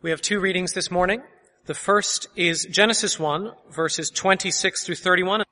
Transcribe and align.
We 0.00 0.10
have 0.10 0.22
two 0.22 0.38
readings 0.38 0.74
this 0.74 0.92
morning. 0.92 1.22
The 1.66 1.74
first 1.74 2.28
is 2.36 2.68
Genesis 2.70 3.18
1, 3.18 3.50
verses 3.68 4.10
26 4.10 4.86
through 4.86 4.94
31. 4.94 5.42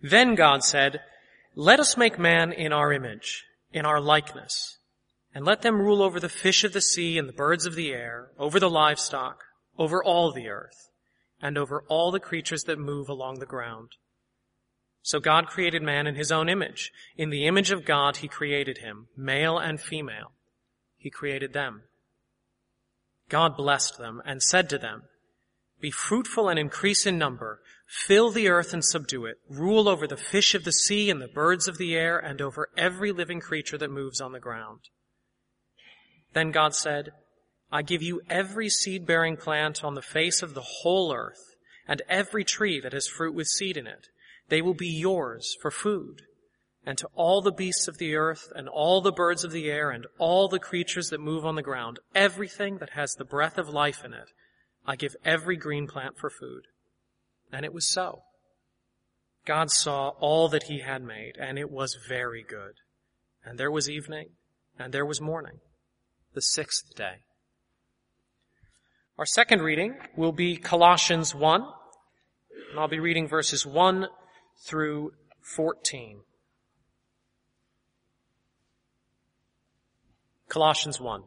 Then 0.00 0.34
God 0.34 0.64
said, 0.64 1.00
Let 1.54 1.80
us 1.80 1.98
make 1.98 2.18
man 2.18 2.50
in 2.50 2.72
our 2.72 2.94
image, 2.94 3.44
in 3.74 3.84
our 3.84 4.00
likeness, 4.00 4.78
and 5.34 5.44
let 5.44 5.60
them 5.60 5.82
rule 5.82 6.00
over 6.00 6.18
the 6.18 6.30
fish 6.30 6.64
of 6.64 6.72
the 6.72 6.80
sea 6.80 7.18
and 7.18 7.28
the 7.28 7.34
birds 7.34 7.66
of 7.66 7.74
the 7.74 7.92
air, 7.92 8.30
over 8.38 8.58
the 8.58 8.70
livestock, 8.70 9.42
over 9.78 10.02
all 10.02 10.32
the 10.32 10.48
earth, 10.48 10.88
and 11.42 11.58
over 11.58 11.84
all 11.88 12.10
the 12.10 12.20
creatures 12.20 12.64
that 12.64 12.78
move 12.78 13.10
along 13.10 13.38
the 13.38 13.44
ground. 13.44 13.90
So 15.02 15.20
God 15.20 15.46
created 15.46 15.82
man 15.82 16.06
in 16.06 16.14
his 16.14 16.32
own 16.32 16.48
image. 16.48 16.90
In 17.18 17.28
the 17.28 17.46
image 17.46 17.70
of 17.70 17.84
God 17.84 18.16
he 18.16 18.28
created 18.28 18.78
him, 18.78 19.08
male 19.14 19.58
and 19.58 19.78
female. 19.78 20.32
He 21.02 21.10
created 21.10 21.52
them. 21.52 21.82
God 23.28 23.56
blessed 23.56 23.98
them 23.98 24.22
and 24.24 24.40
said 24.40 24.70
to 24.70 24.78
them, 24.78 25.02
Be 25.80 25.90
fruitful 25.90 26.48
and 26.48 26.60
increase 26.60 27.06
in 27.06 27.18
number, 27.18 27.60
fill 27.88 28.30
the 28.30 28.48
earth 28.48 28.72
and 28.72 28.84
subdue 28.84 29.26
it, 29.26 29.38
rule 29.50 29.88
over 29.88 30.06
the 30.06 30.16
fish 30.16 30.54
of 30.54 30.62
the 30.62 30.72
sea 30.72 31.10
and 31.10 31.20
the 31.20 31.26
birds 31.26 31.66
of 31.66 31.76
the 31.76 31.96
air 31.96 32.18
and 32.18 32.40
over 32.40 32.68
every 32.76 33.10
living 33.10 33.40
creature 33.40 33.76
that 33.78 33.90
moves 33.90 34.20
on 34.20 34.30
the 34.30 34.38
ground. 34.38 34.82
Then 36.34 36.52
God 36.52 36.76
said, 36.76 37.10
I 37.72 37.82
give 37.82 38.02
you 38.02 38.20
every 38.30 38.68
seed-bearing 38.68 39.38
plant 39.38 39.82
on 39.82 39.94
the 39.94 40.02
face 40.02 40.40
of 40.40 40.54
the 40.54 40.64
whole 40.82 41.12
earth 41.12 41.56
and 41.88 42.00
every 42.08 42.44
tree 42.44 42.78
that 42.80 42.92
has 42.92 43.08
fruit 43.08 43.34
with 43.34 43.48
seed 43.48 43.76
in 43.76 43.88
it. 43.88 44.06
They 44.50 44.62
will 44.62 44.74
be 44.74 44.86
yours 44.86 45.56
for 45.60 45.72
food 45.72 46.22
and 46.84 46.98
to 46.98 47.08
all 47.14 47.40
the 47.40 47.52
beasts 47.52 47.86
of 47.86 47.98
the 47.98 48.16
earth, 48.16 48.52
and 48.54 48.68
all 48.68 49.00
the 49.00 49.12
birds 49.12 49.44
of 49.44 49.52
the 49.52 49.70
air, 49.70 49.90
and 49.90 50.06
all 50.18 50.48
the 50.48 50.58
creatures 50.58 51.10
that 51.10 51.20
move 51.20 51.46
on 51.46 51.54
the 51.54 51.62
ground, 51.62 52.00
everything 52.14 52.78
that 52.78 52.90
has 52.90 53.14
the 53.14 53.24
breath 53.24 53.56
of 53.56 53.68
life 53.68 54.04
in 54.04 54.12
it, 54.12 54.30
I 54.84 54.96
give 54.96 55.14
every 55.24 55.56
green 55.56 55.86
plant 55.86 56.18
for 56.18 56.28
food. 56.28 56.64
And 57.52 57.64
it 57.64 57.72
was 57.72 57.88
so. 57.88 58.22
God 59.44 59.70
saw 59.70 60.08
all 60.20 60.48
that 60.48 60.64
he 60.64 60.80
had 60.80 61.02
made, 61.02 61.36
and 61.38 61.58
it 61.58 61.70
was 61.70 61.98
very 62.08 62.44
good. 62.48 62.74
And 63.44 63.58
there 63.58 63.70
was 63.70 63.88
evening, 63.88 64.30
and 64.78 64.92
there 64.92 65.06
was 65.06 65.20
morning, 65.20 65.58
the 66.34 66.42
sixth 66.42 66.94
day. 66.96 67.18
Our 69.18 69.26
second 69.26 69.62
reading 69.62 69.94
will 70.16 70.32
be 70.32 70.56
Colossians 70.56 71.34
1, 71.34 71.60
and 72.70 72.80
I'll 72.80 72.88
be 72.88 73.00
reading 73.00 73.28
verses 73.28 73.66
1 73.66 74.06
through 74.66 75.12
14. 75.54 76.20
Colossians 80.52 81.00
1. 81.00 81.22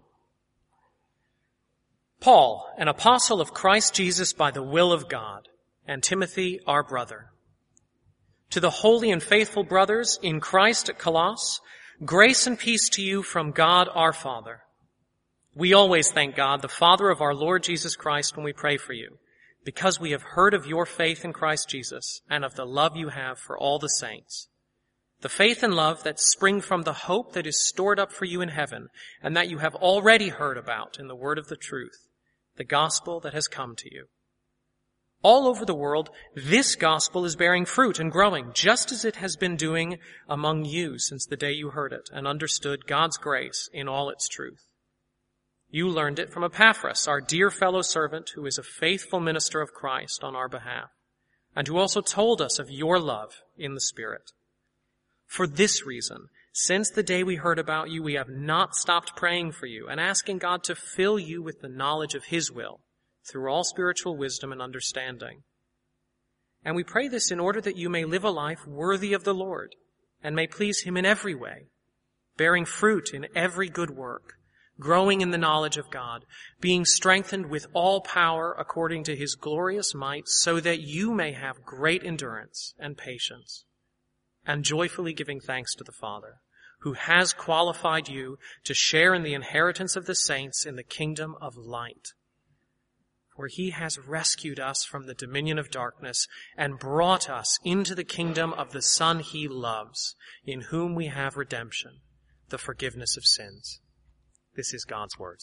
Paul, 2.20 2.72
an 2.78 2.88
apostle 2.88 3.42
of 3.42 3.56
Christ 3.56 3.96
Jesus 3.96 4.34
by 4.34 4.52
the 4.52 4.62
will 4.62 4.94
of 4.94 5.10
God, 5.10 5.48
and 5.88 6.04
Timothy, 6.04 6.60
our 6.68 6.84
brother. 6.84 7.32
To 8.52 8.60
the 8.60 8.70
holy 8.70 9.10
and 9.10 9.24
faithful 9.24 9.64
brothers 9.64 10.20
in 10.22 10.40
Christ 10.40 10.90
at 10.90 11.00
Colossus, 11.00 11.60
grace 12.06 12.46
and 12.46 12.60
peace 12.60 12.88
to 12.90 13.02
you 13.02 13.24
from 13.24 13.50
God 13.50 13.90
our 13.96 14.14
Father. 14.14 14.62
We 15.56 15.74
always 15.74 16.12
thank 16.12 16.36
God, 16.36 16.62
the 16.62 16.68
Father 16.68 17.10
of 17.10 17.20
our 17.20 17.34
Lord 17.34 17.64
Jesus 17.64 17.96
Christ, 17.96 18.36
when 18.38 18.46
we 18.46 18.54
pray 18.54 18.78
for 18.78 18.94
you, 18.94 19.18
because 19.64 20.00
we 20.00 20.12
have 20.12 20.22
heard 20.22 20.54
of 20.54 20.68
your 20.68 20.86
faith 20.86 21.26
in 21.26 21.34
Christ 21.34 21.68
Jesus 21.68 22.22
and 22.30 22.46
of 22.46 22.54
the 22.54 22.66
love 22.66 22.96
you 22.96 23.10
have 23.10 23.40
for 23.40 23.58
all 23.58 23.80
the 23.80 23.90
saints 23.90 24.50
the 25.26 25.30
faith 25.30 25.64
and 25.64 25.74
love 25.74 26.04
that 26.04 26.20
spring 26.20 26.62
from 26.62 26.84
the 26.84 26.94
hope 26.94 27.34
that 27.34 27.48
is 27.48 27.68
stored 27.68 28.00
up 28.00 28.12
for 28.12 28.26
you 28.26 28.42
in 28.42 28.50
heaven 28.50 28.90
and 29.24 29.36
that 29.36 29.50
you 29.50 29.58
have 29.58 29.74
already 29.74 30.30
heard 30.30 30.56
about 30.56 31.00
in 31.00 31.08
the 31.08 31.16
word 31.16 31.40
of 31.40 31.48
the 31.48 31.56
truth, 31.56 32.08
the 32.58 32.64
gospel 32.64 33.20
that 33.20 33.34
has 33.34 33.48
come 33.48 33.76
to 33.76 33.92
you. 33.92 34.06
All 35.24 35.48
over 35.48 35.66
the 35.66 35.74
world, 35.74 36.12
this 36.36 36.76
gospel 36.76 37.26
is 37.26 37.36
bearing 37.36 37.66
fruit 37.66 37.98
and 37.98 38.12
growing, 38.12 38.52
just 38.54 38.92
as 38.92 39.04
it 39.04 39.16
has 39.16 39.36
been 39.36 39.56
doing 39.56 39.98
among 40.30 40.64
you 40.64 41.00
since 41.00 41.26
the 41.26 41.36
day 41.36 41.54
you 41.54 41.72
heard 41.72 41.92
it 41.92 42.08
and 42.14 42.28
understood 42.28 42.86
God's 42.86 43.18
grace 43.18 43.68
in 43.74 43.88
all 43.88 44.12
its 44.12 44.28
truth. 44.28 44.68
You 45.72 45.90
learned 45.90 46.20
it 46.20 46.30
from 46.30 46.44
Epaphras, 46.44 47.08
our 47.08 47.20
dear 47.20 47.50
fellow 47.50 47.82
servant, 47.82 48.30
who 48.36 48.46
is 48.46 48.60
a 48.60 48.64
faithful 48.64 49.20
minister 49.20 49.60
of 49.60 49.74
Christ 49.74 50.24
on 50.24 50.36
our 50.36 50.48
behalf, 50.48 50.92
and 51.56 51.68
who 51.68 51.80
also 51.80 52.02
told 52.02 52.44
us 52.44 52.60
of 52.60 52.70
your 52.70 53.00
love 53.00 53.42
in 53.58 53.74
the 53.74 53.82
Spirit. 53.82 54.30
For 55.26 55.48
this 55.48 55.86
reason, 55.86 56.30
since 56.58 56.90
the 56.90 57.04
day 57.04 57.22
we 57.22 57.36
heard 57.36 57.60
about 57.60 57.90
you, 57.90 58.02
we 58.02 58.14
have 58.14 58.30
not 58.30 58.76
stopped 58.76 59.18
praying 59.18 59.52
for 59.52 59.66
you 59.66 59.90
and 59.90 60.00
asking 60.00 60.38
God 60.38 60.64
to 60.64 60.76
fill 60.76 61.20
you 61.20 61.44
with 61.44 61.60
the 61.60 61.68
knowledge 61.68 62.14
of 62.14 62.26
His 62.26 62.50
will 62.50 62.80
through 63.28 63.52
all 63.52 63.66
spiritual 63.66 64.16
wisdom 64.16 64.54
and 64.54 64.62
understanding. 64.62 65.44
And 66.64 66.76
we 66.76 66.84
pray 66.84 67.08
this 67.08 67.30
in 67.30 67.40
order 67.40 67.60
that 67.60 67.76
you 67.76 67.90
may 67.90 68.06
live 68.06 68.24
a 68.24 68.30
life 68.30 68.66
worthy 68.66 69.12
of 69.12 69.26
the 69.26 69.34
Lord 69.34 69.76
and 70.24 70.36
may 70.36 70.48
please 70.48 70.84
Him 70.84 70.96
in 70.96 71.06
every 71.06 71.36
way, 71.36 71.68
bearing 72.38 72.66
fruit 72.66 73.14
in 73.14 73.28
every 73.36 73.68
good 73.68 73.90
work, 73.90 74.36
growing 74.80 75.22
in 75.22 75.32
the 75.32 75.38
knowledge 75.38 75.76
of 75.76 75.92
God, 75.92 76.24
being 76.62 76.86
strengthened 76.86 77.48
with 77.48 77.68
all 77.74 78.00
power 78.00 78.56
according 78.58 79.04
to 79.04 79.16
His 79.16 79.36
glorious 79.36 79.94
might 79.94 80.28
so 80.28 80.60
that 80.62 80.80
you 80.80 81.14
may 81.14 81.34
have 81.34 81.66
great 81.66 82.04
endurance 82.04 82.74
and 82.80 82.98
patience 82.98 83.66
and 84.46 84.64
joyfully 84.64 85.14
giving 85.14 85.40
thanks 85.40 85.74
to 85.76 85.84
the 85.84 85.92
Father, 85.92 86.40
who 86.80 86.94
has 86.94 87.34
qualified 87.34 88.08
you 88.08 88.38
to 88.64 88.74
share 88.74 89.14
in 89.14 89.24
the 89.24 89.34
inheritance 89.34 89.96
of 89.96 90.06
the 90.06 90.16
saints 90.16 90.66
in 90.66 90.76
the 90.76 90.84
kingdom 90.84 91.36
of 91.42 91.56
light. 91.58 92.10
For 93.36 93.48
he 93.48 93.72
has 93.72 94.00
rescued 94.00 94.60
us 94.60 94.86
from 94.86 95.08
the 95.08 95.14
dominion 95.14 95.60
of 95.60 95.70
darkness 95.70 96.28
and 96.56 96.80
brought 96.80 97.30
us 97.30 97.60
into 97.66 97.94
the 97.94 98.06
kingdom 98.06 98.54
of 98.54 98.72
the 98.72 98.82
Son 98.82 99.20
he 99.20 99.48
loves, 99.48 100.16
in 100.46 100.62
whom 100.62 100.96
we 100.96 101.08
have 101.08 101.36
redemption, 101.36 102.00
the 102.50 102.58
forgiveness 102.58 103.18
of 103.18 103.26
sins. 103.26 103.82
This 104.56 104.74
is 104.74 104.86
God's 104.86 105.20
word. 105.20 105.40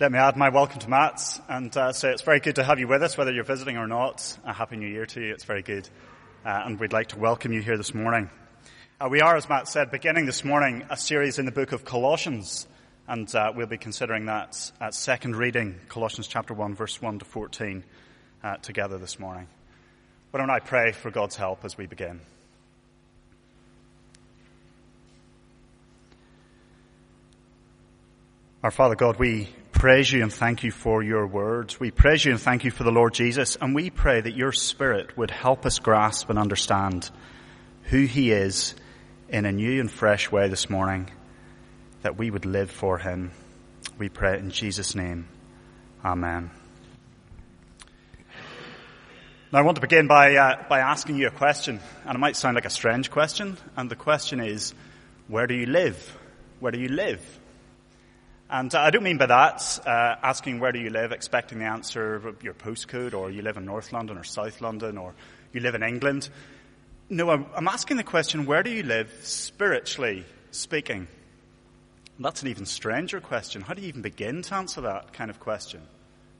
Let 0.00 0.10
me 0.10 0.18
add 0.18 0.36
my 0.36 0.48
welcome 0.48 0.78
to 0.80 0.90
Matt 0.90 1.20
and 1.48 1.76
uh, 1.76 1.92
say 1.92 2.10
it's 2.10 2.22
very 2.22 2.40
good 2.40 2.56
to 2.56 2.64
have 2.64 2.78
you 2.78 2.88
with 2.88 3.02
us, 3.02 3.16
whether 3.16 3.32
you're 3.32 3.44
visiting 3.44 3.76
or 3.76 3.86
not. 3.86 4.38
A 4.44 4.52
happy 4.52 4.76
new 4.76 4.88
year 4.88 5.06
to 5.06 5.20
you. 5.20 5.32
It's 5.32 5.44
very 5.44 5.62
good 5.62 5.88
uh, 6.44 6.62
and 6.64 6.78
we'd 6.78 6.92
like 6.92 7.08
to 7.08 7.18
welcome 7.18 7.52
you 7.52 7.60
here 7.60 7.76
this 7.76 7.94
morning. 7.94 8.30
Uh, 9.00 9.08
we 9.10 9.20
are, 9.20 9.36
as 9.36 9.48
Matt 9.48 9.68
said, 9.68 9.90
beginning 9.90 10.26
this 10.26 10.44
morning 10.44 10.84
a 10.90 10.96
series 10.96 11.38
in 11.38 11.46
the 11.46 11.52
book 11.52 11.72
of 11.72 11.84
Colossians, 11.84 12.66
and 13.06 13.32
uh, 13.34 13.52
we'll 13.54 13.66
be 13.66 13.78
considering 13.78 14.26
that 14.26 14.70
at 14.80 14.94
second 14.94 15.36
reading, 15.36 15.76
Colossians 15.88 16.26
chapter 16.26 16.54
1, 16.54 16.74
verse 16.74 17.00
1 17.00 17.20
to 17.20 17.24
14, 17.24 17.84
uh, 18.42 18.56
together 18.58 18.98
this 18.98 19.18
morning. 19.18 19.48
Why 20.30 20.40
don't 20.40 20.50
I 20.50 20.60
pray 20.60 20.92
for 20.92 21.10
God's 21.10 21.36
help 21.36 21.64
as 21.64 21.76
we 21.76 21.86
begin? 21.86 22.20
Our 28.62 28.70
Father 28.70 28.96
God, 28.96 29.18
we 29.18 29.48
praise 29.78 30.10
you 30.10 30.24
and 30.24 30.32
thank 30.32 30.64
you 30.64 30.72
for 30.72 31.04
your 31.04 31.24
words. 31.24 31.78
We 31.78 31.92
praise 31.92 32.24
you 32.24 32.32
and 32.32 32.40
thank 32.40 32.64
you 32.64 32.72
for 32.72 32.82
the 32.82 32.90
Lord 32.90 33.14
Jesus, 33.14 33.56
and 33.60 33.76
we 33.76 33.90
pray 33.90 34.20
that 34.20 34.34
your 34.34 34.50
Spirit 34.50 35.16
would 35.16 35.30
help 35.30 35.64
us 35.64 35.78
grasp 35.78 36.28
and 36.30 36.36
understand 36.36 37.08
who 37.84 38.04
He 38.04 38.32
is 38.32 38.74
in 39.28 39.44
a 39.44 39.52
new 39.52 39.78
and 39.78 39.88
fresh 39.88 40.32
way 40.32 40.48
this 40.48 40.68
morning, 40.68 41.08
that 42.02 42.18
we 42.18 42.28
would 42.28 42.44
live 42.44 42.72
for 42.72 42.98
Him. 42.98 43.30
We 43.98 44.08
pray 44.08 44.40
in 44.40 44.50
Jesus' 44.50 44.96
name. 44.96 45.28
Amen. 46.04 46.50
Now 49.52 49.60
I 49.60 49.62
want 49.62 49.76
to 49.76 49.80
begin 49.80 50.08
by, 50.08 50.34
uh, 50.34 50.64
by 50.68 50.80
asking 50.80 51.18
you 51.18 51.28
a 51.28 51.30
question, 51.30 51.78
and 52.04 52.16
it 52.16 52.18
might 52.18 52.34
sound 52.34 52.56
like 52.56 52.64
a 52.64 52.70
strange 52.70 53.12
question, 53.12 53.56
and 53.76 53.88
the 53.88 53.94
question 53.94 54.40
is, 54.40 54.74
where 55.28 55.46
do 55.46 55.54
you 55.54 55.66
live? 55.66 56.18
Where 56.58 56.72
do 56.72 56.80
you 56.80 56.88
live? 56.88 57.37
And 58.50 58.74
uh, 58.74 58.80
I 58.80 58.90
don't 58.90 59.02
mean 59.02 59.18
by 59.18 59.26
that 59.26 59.78
uh, 59.86 60.16
asking 60.22 60.60
where 60.60 60.72
do 60.72 60.78
you 60.78 60.90
live, 60.90 61.12
expecting 61.12 61.58
the 61.58 61.66
answer 61.66 62.14
of 62.14 62.42
your 62.42 62.54
postcode, 62.54 63.12
or 63.12 63.30
you 63.30 63.42
live 63.42 63.58
in 63.58 63.66
North 63.66 63.92
London 63.92 64.16
or 64.16 64.24
South 64.24 64.60
London, 64.60 64.96
or 64.96 65.14
you 65.52 65.60
live 65.60 65.74
in 65.74 65.82
England. 65.82 66.30
No, 67.10 67.30
I'm, 67.30 67.46
I'm 67.54 67.68
asking 67.68 67.98
the 67.98 68.04
question, 68.04 68.46
where 68.46 68.62
do 68.62 68.70
you 68.70 68.82
live 68.82 69.12
spiritually 69.22 70.24
speaking? 70.50 71.08
And 72.16 72.24
that's 72.24 72.42
an 72.42 72.48
even 72.48 72.64
stranger 72.64 73.20
question. 73.20 73.60
How 73.60 73.74
do 73.74 73.82
you 73.82 73.88
even 73.88 74.02
begin 74.02 74.42
to 74.42 74.54
answer 74.54 74.80
that 74.82 75.12
kind 75.12 75.30
of 75.30 75.40
question? 75.40 75.82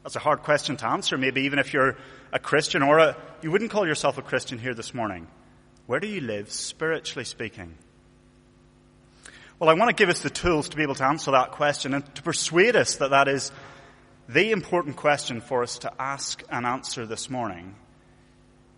That's 0.02 0.16
a 0.16 0.20
hard 0.20 0.42
question 0.42 0.76
to 0.78 0.86
answer, 0.86 1.18
maybe 1.18 1.42
even 1.42 1.58
if 1.58 1.74
you're 1.74 1.96
a 2.32 2.38
Christian 2.38 2.82
or 2.82 2.98
a, 2.98 3.16
you 3.42 3.50
wouldn't 3.50 3.70
call 3.70 3.86
yourself 3.86 4.16
a 4.16 4.22
Christian 4.22 4.58
here 4.58 4.74
this 4.74 4.94
morning. 4.94 5.26
Where 5.86 6.00
do 6.00 6.06
you 6.06 6.22
live 6.22 6.50
spiritually 6.50 7.24
speaking? 7.24 7.74
Well, 9.60 9.70
I 9.70 9.74
want 9.74 9.88
to 9.88 10.00
give 10.00 10.08
us 10.08 10.20
the 10.20 10.30
tools 10.30 10.68
to 10.68 10.76
be 10.76 10.84
able 10.84 10.94
to 10.94 11.04
answer 11.04 11.32
that 11.32 11.50
question 11.50 11.92
and 11.92 12.14
to 12.14 12.22
persuade 12.22 12.76
us 12.76 12.96
that 12.96 13.10
that 13.10 13.26
is 13.26 13.50
the 14.28 14.52
important 14.52 14.94
question 14.94 15.40
for 15.40 15.64
us 15.64 15.78
to 15.78 15.92
ask 16.00 16.44
and 16.48 16.64
answer 16.64 17.06
this 17.06 17.28
morning. 17.28 17.74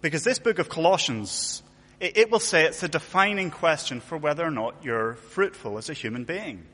Because 0.01 0.25
this 0.25 0.39
book 0.39 0.59
of 0.59 0.71
Colossians, 0.71 1.63
it, 2.01 2.31
will 2.31 2.41
say 2.41 2.65
it's 2.65 2.83
a 2.83 2.89
defining 2.89 3.51
question 3.51 4.01
for 4.01 4.17
whether 4.17 4.43
or 4.43 4.51
not 4.51 4.75
you're 4.83 5.17
fruitful 5.17 5.77
as 5.77 5.91
a 5.91 5.93
human 5.93 6.25
being. 6.25 6.65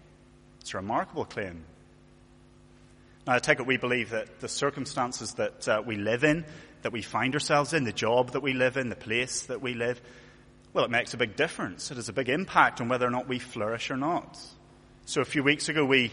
It's 0.60 0.72
a 0.72 0.76
remarkable 0.76 1.24
claim. 1.24 1.64
Now, 3.26 3.34
I 3.34 3.38
take 3.40 3.58
it 3.58 3.66
we 3.66 3.76
believe 3.76 4.10
that 4.10 4.38
the 4.38 4.48
circumstances 4.48 5.32
that 5.34 5.66
uh, 5.66 5.82
we 5.84 5.96
live 5.96 6.22
in, 6.22 6.44
that 6.82 6.92
we 6.92 7.02
find 7.02 7.34
ourselves 7.34 7.72
in, 7.72 7.82
the 7.82 7.92
job 7.92 8.30
that 8.32 8.40
we 8.40 8.52
live 8.52 8.76
in, 8.76 8.88
the 8.88 8.94
place 8.94 9.46
that 9.46 9.60
we 9.60 9.74
live, 9.74 10.00
well, 10.76 10.84
it 10.84 10.90
makes 10.90 11.14
a 11.14 11.16
big 11.16 11.36
difference. 11.36 11.90
It 11.90 11.94
has 11.94 12.10
a 12.10 12.12
big 12.12 12.28
impact 12.28 12.82
on 12.82 12.90
whether 12.90 13.06
or 13.06 13.10
not 13.10 13.26
we 13.26 13.38
flourish 13.38 13.90
or 13.90 13.96
not. 13.96 14.38
So 15.06 15.22
a 15.22 15.24
few 15.24 15.42
weeks 15.42 15.70
ago, 15.70 15.86
we 15.86 16.12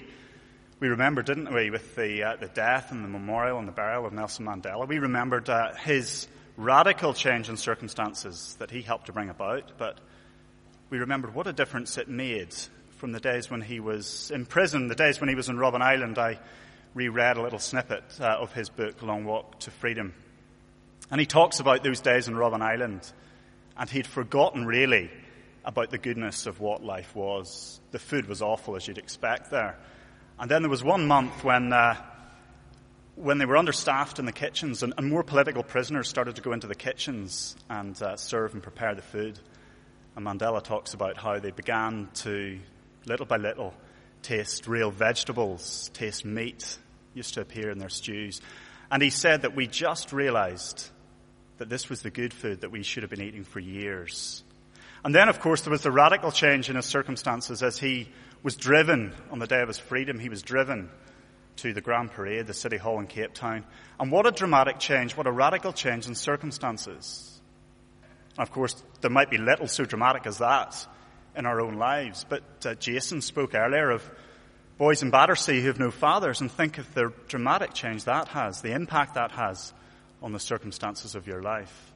we 0.80 0.88
remembered, 0.88 1.26
didn't 1.26 1.54
we, 1.54 1.70
with 1.70 1.98
the 1.98 2.24
uh, 2.24 2.36
the 2.38 2.48
death 2.48 2.94
and 2.94 3.04
the 3.04 3.10
memorial 3.10 3.60
and 3.60 3.68
the 3.68 3.74
burial 3.74 4.06
of 4.06 4.14
Nelson 4.14 4.46
Mandela. 4.46 4.88
We 4.88 5.00
remembered 5.00 5.50
uh, 5.50 5.76
his 5.76 6.30
radical 6.56 7.14
change 7.14 7.50
in 7.50 7.58
circumstances 7.58 8.56
that 8.60 8.72
he 8.72 8.82
helped 8.82 9.08
to 9.08 9.12
bring 9.12 9.30
about, 9.30 9.78
but 9.78 10.00
we 10.90 11.00
remembered 11.00 11.36
what 11.36 11.46
a 11.46 11.54
difference 11.54 11.98
it 11.98 12.08
made 12.08 12.56
from 13.00 13.12
the 13.12 13.20
days 13.20 13.52
when 13.52 13.60
he 13.60 13.82
was 13.82 14.32
in 14.32 14.46
prison, 14.46 14.88
the 14.88 14.96
days 14.96 15.20
when 15.20 15.28
he 15.28 15.36
was 15.36 15.50
on 15.50 15.58
Robben 15.58 15.82
Island. 15.82 16.18
I 16.18 16.40
reread 16.94 17.36
a 17.36 17.42
little 17.42 17.60
snippet 17.60 18.06
uh, 18.22 18.38
of 18.40 18.54
his 18.54 18.70
book, 18.70 19.02
Long 19.02 19.26
Walk 19.26 19.60
to 19.60 19.72
Freedom. 19.72 20.14
And 21.12 21.20
he 21.20 21.26
talks 21.26 21.60
about 21.60 21.84
those 21.84 22.00
days 22.00 22.30
on 22.30 22.36
Robben 22.36 22.62
Island, 22.62 23.12
and 23.78 23.90
he'd 23.90 24.08
forgotten 24.08 24.66
really 24.66 25.10
about 25.66 25.90
the 25.92 25.98
goodness 25.98 26.46
of 26.46 26.60
what 26.60 26.84
life 26.84 27.16
was. 27.16 27.80
The 27.92 28.00
food 28.00 28.28
was 28.28 28.42
awful, 28.42 28.76
as 28.76 28.88
you'd 28.88 28.98
expect 28.98 29.50
there. 29.50 29.78
And 30.40 30.50
then 30.50 30.62
there 30.62 30.70
was 30.70 30.84
one 30.84 31.08
month 31.08 31.44
when, 31.44 31.72
uh, 31.72 31.96
when 33.16 33.38
they 33.38 33.46
were 33.46 33.58
understaffed 33.58 34.20
in 34.20 34.26
the 34.26 34.32
kitchens, 34.32 34.84
and, 34.84 34.94
and, 34.98 35.08
more 35.08 35.24
political 35.24 35.64
prisoners 35.64 36.10
started 36.10 36.36
to 36.36 36.42
go 36.42 36.52
into 36.52 36.68
the 36.68 36.76
kitchens 36.76 37.56
and 37.70 38.00
uh, 38.02 38.18
serve 38.18 38.54
and 38.54 38.62
prepare 38.62 38.96
the 38.96 39.02
food. 39.02 39.40
And 40.16 40.26
Mandela 40.26 40.62
talks 40.64 40.94
about 40.94 41.18
how 41.18 41.40
they 41.40 41.52
began 41.52 42.10
to, 42.16 42.60
little 43.06 43.26
by 43.26 43.38
little, 43.38 43.74
taste 44.22 44.68
real 44.68 44.92
vegetables, 44.92 45.90
taste 45.94 46.26
meat, 46.26 46.78
used 47.14 47.36
to 47.36 47.42
appear 47.42 47.70
in 47.70 47.78
their 47.78 47.90
stews. 47.90 48.42
And 48.92 49.02
he 49.02 49.10
said 49.10 49.44
that 49.44 49.56
we 49.56 49.68
just 49.68 50.14
realized 50.14 50.90
that 51.58 51.70
this 51.70 51.90
was 51.90 52.02
the 52.02 52.10
good 52.10 52.34
food 52.34 52.62
that 52.62 52.72
we 52.72 52.84
should 52.84 53.04
have 53.04 53.10
been 53.10 53.22
eating 53.22 53.44
for 53.44 53.60
years. 53.60 54.44
And 55.04 55.14
then, 55.14 55.30
of 55.30 55.40
course, 55.40 55.62
there 55.62 55.72
was 55.72 55.84
the 55.84 55.92
radical 55.92 56.32
change 56.32 56.70
in 56.70 56.76
his 56.76 56.86
circumstances 56.86 57.62
as 57.62 57.78
he 57.78 58.10
was 58.42 58.56
driven 58.56 59.14
on 59.32 59.40
the 59.40 59.48
day 59.48 59.62
of 59.62 59.68
his 59.68 59.80
freedom. 59.80 60.20
He 60.20 60.30
was 60.30 60.42
driven 60.42 60.90
to 61.58 61.74
the 61.74 61.82
Grand 61.82 62.12
Parade, 62.12 62.48
the 62.48 62.54
City 62.54 62.78
Hall 62.78 63.00
in 63.00 63.08
Cape 63.08 63.34
Town. 63.34 63.66
And 64.00 64.12
what 64.12 64.26
a 64.26 64.32
dramatic 64.32 64.80
change, 64.80 65.16
what 65.16 65.28
a 65.28 65.32
radical 65.32 65.74
change 65.74 66.08
in 66.08 66.16
circumstances. 66.16 67.40
And 68.38 68.48
of 68.48 68.52
course, 68.52 68.82
there 69.02 69.12
might 69.12 69.30
be 69.30 69.38
little 69.38 69.68
so 69.68 69.86
dramatic 69.86 70.26
as 70.26 70.40
that 70.40 70.88
in 71.36 71.46
our 71.46 71.62
own 71.62 71.76
lives, 71.76 72.26
but 72.28 72.44
uh, 72.66 72.76
Jason 72.76 73.22
spoke 73.22 73.56
earlier 73.56 73.90
of 73.90 74.04
boys 74.78 75.02
in 75.02 75.10
Battersea 75.10 75.62
who 75.62 75.68
have 75.68 75.80
no 75.80 75.92
fathers 75.92 76.42
and 76.42 76.52
think 76.52 76.78
of 76.78 76.94
the 76.94 77.12
dramatic 77.28 77.74
change 77.74 78.04
that 78.06 78.28
has, 78.30 78.62
the 78.62 78.72
impact 78.72 79.16
that 79.16 79.32
has 79.32 79.74
on 80.24 80.32
the 80.32 80.40
circumstances 80.40 81.14
of 81.14 81.28
your 81.28 81.42
life. 81.42 81.92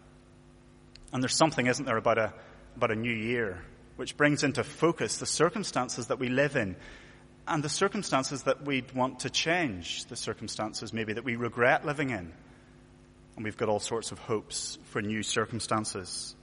And 1.11 1.23
there's 1.23 1.35
something, 1.35 1.65
isn't 1.65 1.85
there, 1.85 1.97
about 1.97 2.17
a, 2.17 2.33
about 2.75 2.91
a 2.91 2.95
new 2.95 3.13
year, 3.13 3.63
which 3.95 4.17
brings 4.17 4.43
into 4.43 4.63
focus 4.63 5.17
the 5.17 5.25
circumstances 5.25 6.07
that 6.07 6.19
we 6.19 6.27
live 6.27 6.55
in 6.55 6.75
and 7.47 7.63
the 7.63 7.69
circumstances 7.69 8.43
that 8.43 8.65
we'd 8.65 8.91
want 8.91 9.21
to 9.21 9.29
change, 9.29 10.05
the 10.05 10.17
circumstances 10.17 10.91
maybe 10.91 11.13
that 11.13 11.23
we 11.23 11.37
regret 11.37 11.85
living 11.85 12.09
in. 12.09 12.33
And 13.35 13.43
we've 13.43 13.55
got 13.55 13.69
all 13.69 13.79
sorts 13.79 14.11
of 14.11 14.19
hopes 14.19 14.77
for 14.85 15.01
new 15.01 15.23
circumstances. 15.23 16.35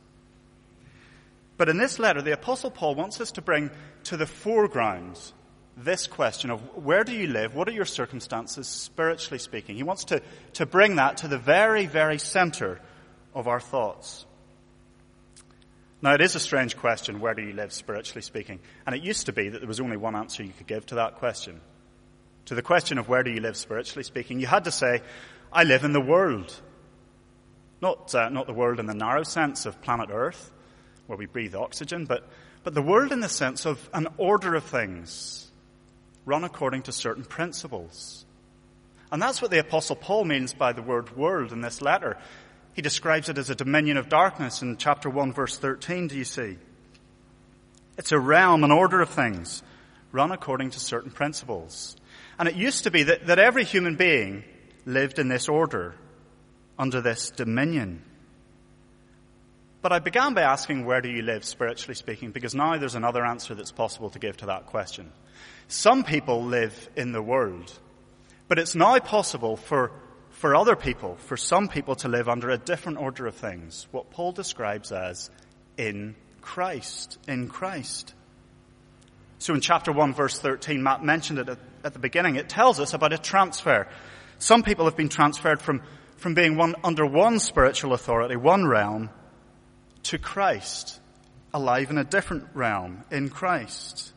But 1.57 1.69
in 1.69 1.77
this 1.77 1.99
letter, 1.99 2.23
the 2.23 2.33
Apostle 2.33 2.71
Paul 2.71 2.95
wants 2.95 3.21
us 3.21 3.33
to 3.33 3.43
bring 3.43 3.71
to 4.05 4.17
the 4.17 4.27
foreground 4.27 5.19
this 5.77 6.07
question 6.07 6.51
of 6.51 6.61
where 6.77 7.05
do 7.05 7.13
you 7.13 7.27
live? 7.27 7.55
What 7.55 7.69
are 7.69 7.73
your 7.73 7.85
circumstances, 7.85 8.69
spiritually 8.69 9.39
speaking? 9.39 9.77
He 9.77 9.83
wants 9.83 10.05
to, 10.05 10.23
to 10.55 10.67
bring 10.67 10.97
that 10.97 11.19
to 11.19 11.29
the 11.29 11.39
very, 11.39 11.87
very 11.87 12.19
center 12.19 12.81
of 13.35 13.49
our 13.49 13.61
thoughts. 13.61 14.25
Now, 16.01 16.15
it 16.15 16.21
is 16.21 16.35
a 16.35 16.41
strange 16.41 16.77
question, 16.77 17.19
where 17.19 17.35
do 17.35 17.43
you 17.43 17.55
live, 17.55 17.73
spiritually 17.73 18.23
speaking? 18.23 18.61
And 18.87 18.95
it 18.95 19.03
used 19.03 19.27
to 19.27 19.33
be 19.33 19.49
that 19.49 19.59
there 19.59 19.69
was 19.69 19.81
only 19.81 19.97
one 19.97 20.15
answer 20.15 20.43
you 20.43 20.53
could 20.57 20.67
give 20.67 20.87
to 20.87 20.97
that 20.97 21.17
question. 21.17 21.61
To 22.47 22.55
the 22.55 22.63
question 22.63 22.99
of 22.99 23.09
where 23.09 23.23
do 23.23 23.31
you 23.31 23.41
live, 23.41 23.57
spiritually 23.57 24.05
speaking, 24.05 24.39
you 24.39 24.47
had 24.47 24.65
to 24.65 24.71
say, 24.71 25.01
I 25.53 25.65
live 25.65 25.83
in 25.83 25.93
the 25.93 26.01
world. 26.01 26.55
Not, 27.81 28.15
uh, 28.15 28.29
not 28.29 28.47
the 28.47 28.53
world 28.53 28.81
in 28.81 28.87
the 28.87 28.95
narrow 28.95 29.23
sense 29.23 29.67
of 29.67 29.81
planet 29.81 30.11
Earth, 30.13 30.53
where 31.07 31.17
we 31.17 31.27
breathe 31.27 31.55
oxygen, 31.55 32.05
but, 32.05 32.29
but 32.63 32.75
the 32.75 32.83
world 32.83 33.11
in 33.11 33.21
the 33.21 33.29
sense 33.29 33.65
of 33.65 33.89
an 33.95 34.09
order 34.19 34.55
of 34.55 34.65
things 34.65 35.44
run 36.25 36.45
according 36.45 36.83
to 36.83 36.93
certain 36.93 37.25
principles. 37.25 38.25
And 39.13 39.21
that's 39.21 39.41
what 39.41 39.51
the 39.51 39.61
apostle 39.61 39.97
Paul 39.97 40.25
means 40.25 40.55
by 40.55 40.73
the 40.73 40.83
word 40.83 41.17
world 41.17 41.53
in 41.53 41.61
this 41.61 41.81
letter. 41.81 42.17
He 42.75 42.83
describes 42.83 43.29
it 43.29 43.39
as 43.39 43.51
a 43.51 43.55
dominion 43.55 43.97
of 43.97 44.09
darkness 44.09 44.63
in 44.63 44.77
chapter 44.77 45.09
1 45.09 45.33
verse 45.33 45.57
13, 45.57 46.09
do 46.09 46.17
you 46.17 46.25
see? 46.25 46.57
It's 47.97 48.13
a 48.13 48.19
realm, 48.19 48.65
an 48.65 48.73
order 48.73 49.01
of 49.01 49.11
things, 49.11 49.63
run 50.11 50.33
according 50.33 50.71
to 50.71 50.81
certain 50.81 51.11
principles. 51.11 51.97
And 52.39 52.49
it 52.49 52.57
used 52.57 52.85
to 52.85 52.91
be 52.91 53.05
that, 53.05 53.27
that 53.27 53.39
every 53.39 53.65
human 53.65 53.95
being 53.95 54.43
lived 54.85 55.19
in 55.19 55.29
this 55.29 55.49
order, 55.49 55.95
under 56.79 57.01
this 57.01 57.31
dominion. 57.31 58.03
But 59.81 59.93
I 59.93 59.99
began 59.99 60.35
by 60.35 60.43
asking, 60.43 60.87
where 60.87 61.01
do 61.01 61.11
you 61.11 61.23
live, 61.23 61.45
spiritually 61.45 61.95
speaking? 61.95 62.31
Because 62.31 62.55
now 62.55 62.77
there's 62.79 62.95
another 62.95 63.25
answer 63.25 63.55
that's 63.55 63.71
possible 63.71 64.11
to 64.11 64.19
give 64.19 64.37
to 64.39 64.47
that 64.47 64.67
question. 64.67 65.13
Some 65.69 66.05
people 66.05 66.45
live 66.45 66.89
in 66.97 67.13
the 67.13 67.23
world, 67.23 67.73
but 68.49 68.59
it's 68.59 68.75
now 68.75 68.99
possible 68.99 69.57
for, 69.57 69.93
for 70.31 70.55
other 70.55 70.77
people, 70.77 71.17
for 71.17 71.37
some 71.37 71.69
people 71.69 71.97
to 71.97 72.09
live 72.09 72.29
under 72.29 72.51
a 72.51 72.59
different 72.59 72.99
order 72.99 73.27
of 73.27 73.35
things, 73.35 73.87
what 73.91 74.11
Paul 74.11 74.33
describes 74.33 74.93
as 74.93 75.31
in 75.77 76.15
Christ, 76.41 77.19
in 77.27 77.49
Christ. 77.49 78.15
So 79.39 79.53
in 79.55 79.61
chapter 79.61 79.93
1 79.93 80.15
verse 80.15 80.39
13, 80.39 80.83
Matt 80.83 81.05
mentioned 81.05 81.39
it 81.39 81.49
at, 81.49 81.59
at 81.85 81.93
the 81.93 81.99
beginning, 81.99 82.37
it 82.37 82.49
tells 82.49 82.81
us 82.81 82.95
about 82.95 83.13
a 83.13 83.19
transfer. 83.19 83.87
Some 84.39 84.63
people 84.63 84.87
have 84.87 84.97
been 84.97 85.11
transferred 85.11 85.61
from, 85.61 85.83
from 86.17 86.35
being 86.35 86.57
one, 86.57 86.75
under 86.83 87.05
one 87.05 87.39
spiritual 87.39 87.93
authority, 87.93 88.37
one 88.37 88.67
realm, 88.67 89.11
to 90.05 90.19
Christ, 90.19 90.99
alive 91.53 91.91
in 91.91 91.99
a 91.99 92.05
different 92.05 92.45
realm, 92.55 93.05
in 93.11 93.29
Christ. 93.29 94.14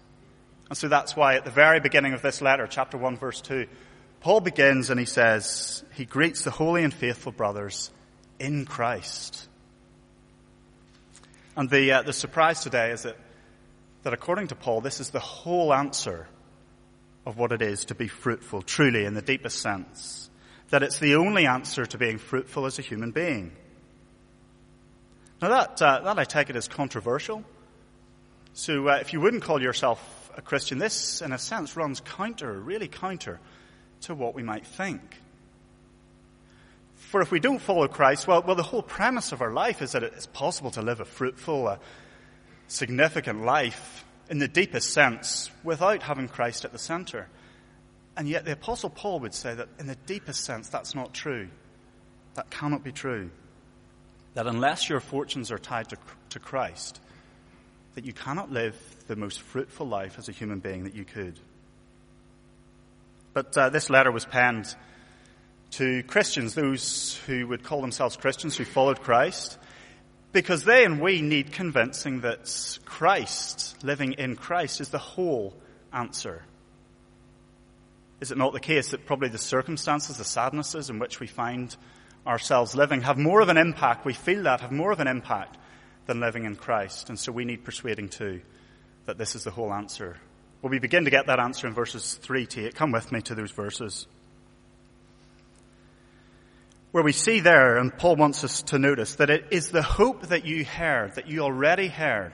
And 0.69 0.77
so 0.77 0.87
that's 0.87 1.15
why 1.15 1.35
at 1.35 1.45
the 1.45 1.51
very 1.51 1.79
beginning 1.79 2.13
of 2.13 2.21
this 2.21 2.41
letter, 2.41 2.67
chapter 2.67 2.97
1 2.97 3.17
verse 3.17 3.41
2, 3.41 3.67
Paul 4.19 4.41
begins 4.41 4.89
and 4.89 4.99
he 4.99 5.05
says, 5.05 5.83
he 5.93 6.05
greets 6.05 6.43
the 6.43 6.51
holy 6.51 6.83
and 6.83 6.93
faithful 6.93 7.31
brothers 7.31 7.91
in 8.39 8.65
Christ. 8.65 9.47
And 11.55 11.69
the, 11.69 11.91
uh, 11.91 12.01
the 12.03 12.13
surprise 12.13 12.61
today 12.61 12.91
is 12.91 13.03
that, 13.03 13.17
that 14.03 14.13
according 14.13 14.47
to 14.49 14.55
Paul, 14.55 14.81
this 14.81 14.99
is 14.99 15.09
the 15.09 15.19
whole 15.19 15.73
answer 15.73 16.27
of 17.25 17.37
what 17.37 17.51
it 17.51 17.61
is 17.61 17.85
to 17.85 17.95
be 17.95 18.07
fruitful, 18.07 18.61
truly 18.61 19.05
in 19.05 19.13
the 19.13 19.21
deepest 19.21 19.59
sense. 19.59 20.29
That 20.69 20.83
it's 20.83 20.99
the 20.99 21.15
only 21.15 21.47
answer 21.47 21.85
to 21.85 21.97
being 21.97 22.17
fruitful 22.17 22.65
as 22.65 22.77
a 22.79 22.81
human 22.81 23.11
being. 23.11 23.53
Now 25.41 25.49
that, 25.49 25.81
uh, 25.81 26.01
that 26.01 26.19
I 26.19 26.23
take 26.25 26.49
it 26.49 26.55
as 26.55 26.67
controversial. 26.67 27.43
So 28.53 28.87
uh, 28.87 28.97
if 29.01 29.13
you 29.13 29.21
wouldn't 29.21 29.43
call 29.43 29.61
yourself 29.61 29.99
a 30.37 30.41
Christian, 30.41 30.77
this, 30.77 31.21
in 31.21 31.33
a 31.33 31.37
sense, 31.39 31.75
runs 31.75 31.99
counter, 31.99 32.53
really 32.53 32.87
counter, 32.87 33.39
to 34.01 34.13
what 34.13 34.35
we 34.35 34.43
might 34.43 34.65
think. 34.65 35.01
For 36.95 37.21
if 37.21 37.31
we 37.31 37.39
don't 37.39 37.59
follow 37.59 37.87
Christ, 37.87 38.27
well, 38.27 38.43
well, 38.43 38.55
the 38.55 38.63
whole 38.63 38.83
premise 38.83 39.31
of 39.31 39.41
our 39.41 39.51
life 39.51 39.81
is 39.81 39.93
that 39.93 40.03
it's 40.03 40.27
possible 40.27 40.71
to 40.71 40.81
live 40.81 40.99
a 40.99 41.05
fruitful, 41.05 41.67
uh, 41.67 41.77
significant 42.67 43.43
life 43.43 44.05
in 44.29 44.39
the 44.39 44.47
deepest 44.47 44.91
sense 44.91 45.49
without 45.63 46.03
having 46.03 46.27
Christ 46.27 46.65
at 46.65 46.71
the 46.71 46.77
center. 46.77 47.27
And 48.15 48.27
yet 48.27 48.45
the 48.45 48.51
apostle 48.51 48.89
Paul 48.89 49.21
would 49.21 49.33
say 49.33 49.55
that 49.55 49.69
in 49.79 49.87
the 49.87 49.97
deepest 50.05 50.43
sense, 50.43 50.69
that's 50.69 50.93
not 50.93 51.13
true. 51.13 51.47
That 52.35 52.49
cannot 52.49 52.83
be 52.83 52.91
true. 52.91 53.31
That 54.33 54.47
unless 54.47 54.89
your 54.89 54.99
fortunes 54.99 55.49
are 55.49 55.57
tied 55.57 55.89
to, 55.89 55.97
to 56.31 56.39
Christ, 56.39 56.99
that 57.95 58.05
you 58.05 58.13
cannot 58.13 58.51
live 58.51 58.75
the 59.07 59.15
most 59.15 59.41
fruitful 59.41 59.87
life 59.87 60.17
as 60.17 60.29
a 60.29 60.31
human 60.31 60.59
being 60.59 60.83
that 60.83 60.95
you 60.95 61.05
could. 61.05 61.39
But 63.33 63.57
uh, 63.57 63.69
this 63.69 63.89
letter 63.89 64.11
was 64.11 64.25
penned 64.25 64.73
to 65.71 66.03
Christians, 66.03 66.55
those 66.55 67.19
who 67.27 67.47
would 67.47 67.63
call 67.63 67.81
themselves 67.81 68.15
Christians, 68.17 68.57
who 68.57 68.65
followed 68.65 69.01
Christ, 69.01 69.57
because 70.31 70.63
they 70.63 70.85
and 70.85 71.01
we 71.01 71.21
need 71.21 71.51
convincing 71.51 72.21
that 72.21 72.79
Christ, 72.85 73.83
living 73.83 74.13
in 74.13 74.35
Christ, 74.35 74.81
is 74.81 74.89
the 74.89 74.97
whole 74.97 75.53
answer. 75.93 76.43
Is 78.19 78.31
it 78.31 78.37
not 78.37 78.53
the 78.53 78.59
case 78.59 78.89
that 78.89 79.05
probably 79.05 79.29
the 79.29 79.37
circumstances, 79.37 80.17
the 80.17 80.23
sadnesses 80.23 80.89
in 80.89 80.99
which 80.99 81.19
we 81.19 81.27
find 81.27 81.75
ourselves 82.25 82.75
living 82.75 83.01
have 83.01 83.17
more 83.17 83.41
of 83.41 83.49
an 83.49 83.57
impact, 83.57 84.05
we 84.05 84.13
feel 84.13 84.43
that, 84.43 84.61
have 84.61 84.71
more 84.71 84.91
of 84.91 84.99
an 84.99 85.07
impact 85.07 85.57
than 86.07 86.19
living 86.19 86.45
in 86.45 86.55
Christ. 86.55 87.09
And 87.09 87.19
so 87.19 87.31
we 87.31 87.45
need 87.45 87.63
persuading 87.63 88.09
too 88.09 88.41
that 89.07 89.17
this 89.17 89.35
is 89.35 89.43
the 89.43 89.51
whole 89.51 89.73
answer 89.73 90.17
Well, 90.61 90.69
we 90.69 90.79
begin 90.79 91.05
to 91.05 91.11
get 91.11 91.27
that 91.27 91.39
answer 91.39 91.67
in 91.67 91.73
verses 91.73 92.15
3 92.15 92.45
to 92.47 92.67
8. 92.67 92.75
Come 92.75 92.91
with 92.91 93.11
me 93.11 93.21
to 93.21 93.35
those 93.35 93.51
verses. 93.51 94.07
Where 96.91 97.03
we 97.03 97.11
see 97.11 97.41
there, 97.41 97.77
and 97.77 97.95
Paul 97.95 98.15
wants 98.15 98.43
us 98.43 98.63
to 98.63 98.79
notice, 98.79 99.15
that 99.15 99.29
it 99.29 99.45
is 99.51 99.69
the 99.69 99.83
hope 99.83 100.27
that 100.27 100.45
you 100.45 100.65
heard, 100.65 101.15
that 101.15 101.27
you 101.27 101.41
already 101.41 101.87
heard, 101.87 102.33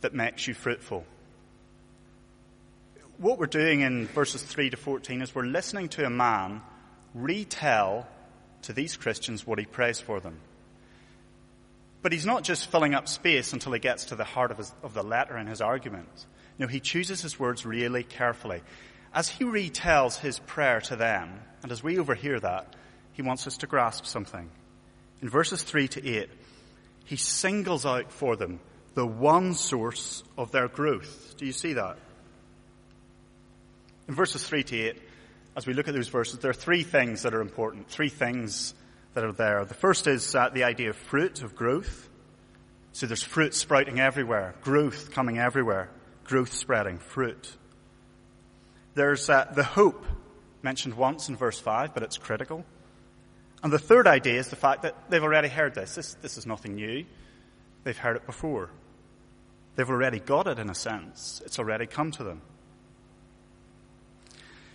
that 0.00 0.14
makes 0.14 0.46
you 0.48 0.54
fruitful. 0.54 1.04
What 3.18 3.38
we're 3.38 3.46
doing 3.46 3.82
in 3.82 4.06
verses 4.06 4.42
3 4.42 4.70
to 4.70 4.76
14 4.76 5.20
is 5.20 5.34
we're 5.34 5.44
listening 5.44 5.88
to 5.90 6.06
a 6.06 6.10
man 6.10 6.62
retell 7.14 8.08
to 8.62 8.72
these 8.72 8.96
Christians 8.96 9.46
what 9.46 9.58
he 9.58 9.66
prays 9.66 10.00
for 10.00 10.20
them. 10.20 10.38
But 12.02 12.12
he's 12.12 12.26
not 12.26 12.42
just 12.42 12.70
filling 12.70 12.94
up 12.94 13.08
space 13.08 13.52
until 13.52 13.72
he 13.72 13.78
gets 13.78 14.06
to 14.06 14.16
the 14.16 14.24
heart 14.24 14.50
of, 14.50 14.58
his, 14.58 14.72
of 14.82 14.92
the 14.92 15.04
letter 15.04 15.38
in 15.38 15.46
his 15.46 15.60
argument. 15.60 16.08
No, 16.58 16.66
he 16.66 16.80
chooses 16.80 17.22
his 17.22 17.38
words 17.38 17.64
really 17.64 18.02
carefully. 18.02 18.60
As 19.14 19.28
he 19.28 19.44
retells 19.44 20.18
his 20.18 20.38
prayer 20.40 20.80
to 20.82 20.96
them, 20.96 21.40
and 21.62 21.70
as 21.70 21.82
we 21.82 21.98
overhear 21.98 22.40
that, 22.40 22.74
he 23.12 23.22
wants 23.22 23.46
us 23.46 23.58
to 23.58 23.66
grasp 23.66 24.04
something. 24.04 24.50
In 25.20 25.28
verses 25.28 25.62
3 25.62 25.86
to 25.88 26.06
8, 26.06 26.28
he 27.04 27.16
singles 27.16 27.86
out 27.86 28.10
for 28.10 28.36
them 28.36 28.58
the 28.94 29.06
one 29.06 29.54
source 29.54 30.24
of 30.36 30.50
their 30.50 30.68
growth. 30.68 31.34
Do 31.36 31.46
you 31.46 31.52
see 31.52 31.74
that? 31.74 31.96
In 34.08 34.14
verses 34.14 34.44
3 34.44 34.64
to 34.64 34.76
8, 34.76 35.02
as 35.56 35.66
we 35.66 35.74
look 35.74 35.88
at 35.88 35.94
those 35.94 36.08
verses, 36.08 36.38
there 36.40 36.50
are 36.50 36.54
three 36.54 36.82
things 36.82 37.22
that 37.22 37.34
are 37.34 37.40
important, 37.40 37.88
three 37.88 38.08
things 38.08 38.74
that 39.14 39.24
are 39.24 39.32
there. 39.32 39.64
The 39.64 39.74
first 39.74 40.06
is 40.06 40.34
uh, 40.34 40.48
the 40.48 40.64
idea 40.64 40.90
of 40.90 40.96
fruit, 40.96 41.42
of 41.42 41.54
growth. 41.54 42.08
So 42.92 43.06
there's 43.06 43.22
fruit 43.22 43.54
sprouting 43.54 44.00
everywhere, 44.00 44.54
growth 44.62 45.10
coming 45.12 45.38
everywhere, 45.38 45.90
growth 46.24 46.52
spreading, 46.52 46.98
fruit. 46.98 47.50
There's 48.94 49.30
uh, 49.30 49.50
the 49.54 49.64
hope 49.64 50.04
mentioned 50.62 50.94
once 50.94 51.28
in 51.28 51.36
verse 51.36 51.58
5, 51.58 51.94
but 51.94 52.02
it's 52.02 52.18
critical. 52.18 52.64
And 53.62 53.72
the 53.72 53.78
third 53.78 54.06
idea 54.06 54.38
is 54.38 54.48
the 54.48 54.56
fact 54.56 54.82
that 54.82 54.94
they've 55.08 55.22
already 55.22 55.48
heard 55.48 55.74
this. 55.74 55.94
This, 55.94 56.14
this 56.14 56.36
is 56.36 56.46
nothing 56.46 56.74
new. 56.74 57.04
They've 57.84 57.96
heard 57.96 58.16
it 58.16 58.26
before. 58.26 58.70
They've 59.76 59.88
already 59.88 60.20
got 60.20 60.46
it 60.46 60.58
in 60.58 60.68
a 60.68 60.74
sense. 60.74 61.40
It's 61.46 61.58
already 61.58 61.86
come 61.86 62.10
to 62.12 62.24
them. 62.24 62.42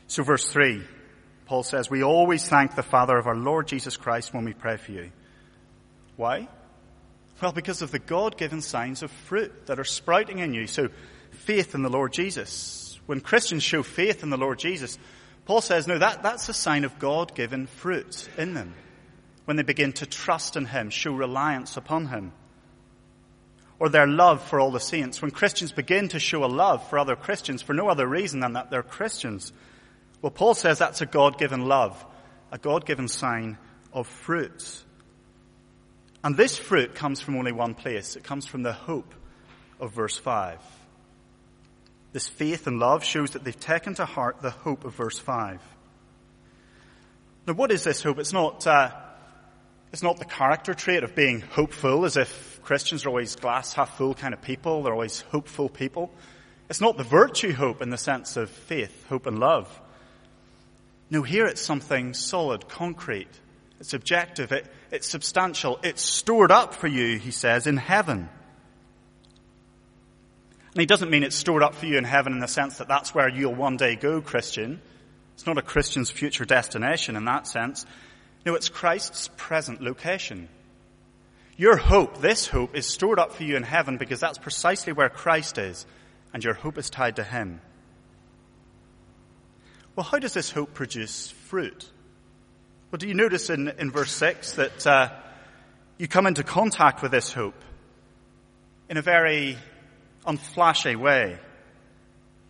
So 0.08 0.24
verse 0.24 0.48
3, 0.48 0.84
Paul 1.48 1.64
says, 1.64 1.90
we 1.90 2.04
always 2.04 2.46
thank 2.48 2.76
the 2.76 2.84
Father 2.84 3.18
of 3.18 3.26
our 3.26 3.36
Lord 3.36 3.68
Jesus 3.68 3.96
Christ 3.98 4.34
when 4.34 4.44
we 4.46 4.54
pray 4.54 4.78
for 4.78 4.92
you. 4.92 5.12
Why? 6.18 6.48
Well, 7.42 7.54
because 7.54 7.82
of 7.82 7.92
the 7.92 8.00
God-given 8.00 8.62
signs 8.62 9.02
of 9.02 9.12
fruit 9.12 9.68
that 9.68 9.80
are 9.80 9.86
sprouting 9.86 10.40
in 10.40 10.54
you. 10.54 10.68
So 10.68 10.90
faith 11.32 11.74
in 11.74 11.84
the 11.84 11.90
Lord 11.90 12.12
Jesus. 12.12 13.00
When 13.06 13.22
Christians 13.22 13.64
show 13.64 13.82
faith 13.82 14.24
in 14.24 14.30
the 14.30 14.38
Lord 14.38 14.60
Jesus, 14.60 15.00
Paul 15.46 15.62
says, 15.62 15.88
no, 15.88 15.98
that, 15.98 16.22
that's 16.22 16.50
a 16.50 16.54
sign 16.54 16.84
of 16.84 17.00
God-given 17.00 17.68
fruit 17.68 18.28
in 18.38 18.54
them. 18.54 18.74
When 19.46 19.56
they 19.56 19.64
begin 19.64 19.94
to 19.94 20.06
trust 20.06 20.58
in 20.58 20.66
Him, 20.66 20.90
show 20.90 21.14
reliance 21.14 21.78
upon 21.78 22.08
Him. 22.08 22.34
Or 23.80 23.88
their 23.88 24.08
love 24.08 24.44
for 24.44 24.60
all 24.60 24.72
the 24.72 24.82
saints. 24.82 25.22
When 25.22 25.32
Christians 25.32 25.72
begin 25.72 26.10
to 26.10 26.20
show 26.20 26.44
a 26.44 26.48
love 26.48 26.90
for 26.90 27.00
other 27.00 27.16
Christians 27.16 27.62
for 27.62 27.74
no 27.74 27.88
other 27.88 28.06
reason 28.06 28.42
than 28.42 28.54
that 28.54 28.70
they're 28.70 28.84
Christians. 28.84 29.54
Well, 30.22 30.32
Paul 30.32 30.56
says 30.56 30.80
that's 30.80 31.02
a 31.02 31.06
God-given 31.06 31.66
love, 31.66 32.04
a 32.52 32.58
God-given 32.58 33.08
sign 33.08 33.58
of 33.94 34.08
fruit. 34.08 34.84
And 36.24 36.36
this 36.36 36.58
fruit 36.58 36.96
comes 36.96 37.22
from 37.22 37.36
only 37.38 37.52
one 37.52 37.76
place. 37.76 38.16
It 38.16 38.24
comes 38.24 38.46
from 38.46 38.64
the 38.64 38.74
hope 38.74 39.14
of 39.80 39.94
verse 39.94 40.18
5. 40.18 40.60
This 42.14 42.28
faith 42.28 42.68
and 42.68 42.80
love 42.80 43.04
shows 43.04 43.32
that 43.32 43.44
they've 43.44 43.60
taken 43.60 43.94
to 43.96 44.06
heart 44.06 44.42
the 44.42 44.50
hope 44.50 44.86
of 44.86 44.96
verse 44.96 45.20
5. 45.20 45.62
Now, 47.46 47.54
what 47.54 47.72
is 47.72 47.84
this 47.84 48.02
hope? 48.02 48.18
It's 48.18 48.34
not, 48.34 48.66
uh, 48.66 48.92
it's 49.94 50.04
not 50.04 50.18
the 50.18 50.26
character 50.26 50.74
trait 50.74 51.04
of 51.04 51.16
being 51.16 51.42
hopeful, 51.42 52.06
as 52.06 52.18
if 52.18 52.60
Christians 52.64 53.06
are 53.06 53.10
always 53.10 53.36
glass 53.36 53.74
half 53.74 53.98
full 53.98 54.14
kind 54.14 54.34
of 54.34 54.42
people. 54.42 54.84
They're 54.84 54.94
always 54.94 55.22
hopeful 55.22 55.70
people. 55.70 56.12
It's 56.70 56.82
not 56.82 56.98
the 56.98 57.04
virtue 57.04 57.54
hope 57.54 57.82
in 57.82 57.90
the 57.90 57.98
sense 57.98 58.36
of 58.36 58.50
faith, 58.50 59.06
hope 59.08 59.28
and 59.28 59.40
love. 59.40 59.70
No, 61.10 61.22
here 61.22 61.46
it's 61.46 61.62
something 61.62 62.14
solid, 62.14 62.68
concrete. 62.68 63.30
It's 63.80 63.94
objective. 63.94 64.52
It, 64.52 64.66
it's 64.92 65.08
substantial. 65.08 65.80
It's 65.84 66.02
stored 66.02 66.52
up 66.52 66.74
for 66.74 66.88
you, 66.88 67.18
he 67.20 67.32
says, 67.32 67.68
in 67.68 67.78
heaven. 67.78 68.30
And 70.74 70.82
he 70.82 70.86
doesn't 70.86 71.10
mean 71.10 71.24
it's 71.24 71.36
stored 71.36 71.64
up 71.64 71.76
for 71.76 71.86
you 71.86 71.98
in 71.98 72.04
heaven 72.04 72.34
in 72.34 72.40
the 72.40 72.48
sense 72.48 72.78
that 72.78 72.88
that's 72.88 73.16
where 73.16 73.30
you'll 73.30 73.56
one 73.56 73.78
day 73.78 73.96
go, 73.96 74.22
Christian. 74.22 74.82
It's 75.34 75.46
not 75.46 75.58
a 75.58 75.62
Christian's 75.62 76.12
future 76.12 76.46
destination 76.46 77.16
in 77.16 77.26
that 77.26 77.48
sense. 77.48 77.86
No, 78.46 78.56
it's 78.56 78.70
Christ's 78.70 79.30
present 79.38 79.82
location. 79.82 80.50
Your 81.58 81.78
hope, 81.78 82.22
this 82.22 82.48
hope, 82.48 82.76
is 82.76 82.86
stored 82.86 83.18
up 83.18 83.34
for 83.34 83.44
you 83.44 83.56
in 83.56 83.64
heaven 83.64 83.98
because 83.98 84.20
that's 84.20 84.38
precisely 84.38 84.94
where 84.94 85.10
Christ 85.10 85.58
is, 85.58 85.86
and 86.34 86.44
your 86.44 86.54
hope 86.54 86.78
is 86.78 86.90
tied 86.90 87.16
to 87.16 87.24
Him. 87.24 87.62
Well, 89.98 90.04
how 90.04 90.20
does 90.20 90.34
this 90.34 90.52
hope 90.52 90.76
produce 90.76 91.32
fruit? 91.32 91.90
Well, 92.92 92.98
do 92.98 93.08
you 93.08 93.16
notice 93.16 93.50
in, 93.50 93.68
in 93.80 93.90
verse 93.90 94.12
6 94.12 94.52
that 94.52 94.86
uh, 94.86 95.10
you 95.98 96.08
come 96.08 96.28
into 96.28 96.44
contact 96.44 97.02
with 97.02 97.10
this 97.10 97.34
hope 97.34 97.60
in 98.92 98.98
a 98.98 99.02
very 99.02 99.58
unflashy 100.24 100.96
way. 100.96 101.40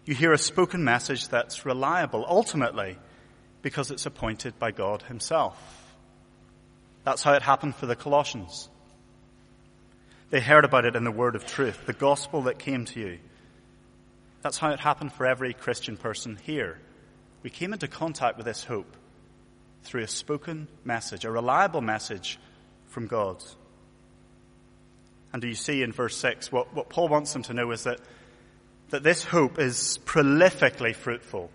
You 0.04 0.14
hear 0.14 0.34
a 0.34 0.38
spoken 0.38 0.84
message 0.84 1.30
that's 1.30 1.66
reliable, 1.66 2.26
ultimately, 2.28 2.98
because 3.62 3.92
it's 3.92 4.06
appointed 4.06 4.60
by 4.60 4.72
God 4.72 5.04
Himself. 5.04 5.58
That's 7.06 7.24
how 7.24 7.32
it 7.32 7.44
happened 7.44 7.78
for 7.78 7.86
the 7.86 7.96
Colossians. 7.96 8.68
They 10.32 10.42
heard 10.42 10.66
about 10.66 10.84
it 10.84 10.98
in 10.98 11.06
the 11.06 11.12
word 11.12 11.38
of 11.38 11.46
truth, 11.46 11.86
the 11.86 11.94
gospel 11.94 12.42
that 12.42 12.60
came 12.60 12.84
to 12.84 13.00
you. 13.00 13.20
That's 14.42 14.58
how 14.58 14.72
it 14.72 14.82
happened 14.82 15.14
for 15.14 15.26
every 15.26 15.54
Christian 15.54 15.96
person 15.96 16.38
here. 16.44 16.82
We 17.44 17.50
came 17.50 17.74
into 17.74 17.88
contact 17.88 18.38
with 18.38 18.46
this 18.46 18.64
hope 18.64 18.96
through 19.84 20.04
a 20.04 20.08
spoken 20.08 20.68
message, 20.84 21.26
a 21.26 21.32
reliable 21.32 21.82
message 21.82 22.40
from 22.88 23.08
God. 23.08 23.44
And 25.34 25.42
do 25.42 25.48
you 25.48 25.56
see 25.56 25.84
in 25.84 25.92
verse 25.92 26.18
6, 26.18 26.52
what, 26.52 26.74
what 26.74 26.90
Paul 26.90 27.08
wants 27.08 27.34
them 27.34 27.44
to 27.44 27.54
know 27.54 27.72
is 27.72 27.84
that, 27.84 28.00
that 28.90 29.04
this 29.04 29.24
hope 29.24 29.60
is 29.60 30.00
prolifically 30.06 30.96
fruitful. 30.96 31.52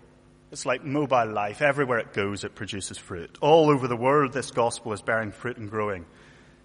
It's 0.51 0.65
like 0.65 0.83
mobile 0.83 1.31
life. 1.31 1.61
Everywhere 1.61 1.99
it 1.99 2.13
goes, 2.13 2.43
it 2.43 2.55
produces 2.55 2.97
fruit. 2.97 3.37
All 3.41 3.69
over 3.69 3.87
the 3.87 3.95
world, 3.95 4.33
this 4.33 4.51
gospel 4.51 4.93
is 4.93 5.01
bearing 5.01 5.31
fruit 5.31 5.57
and 5.57 5.69
growing, 5.69 6.05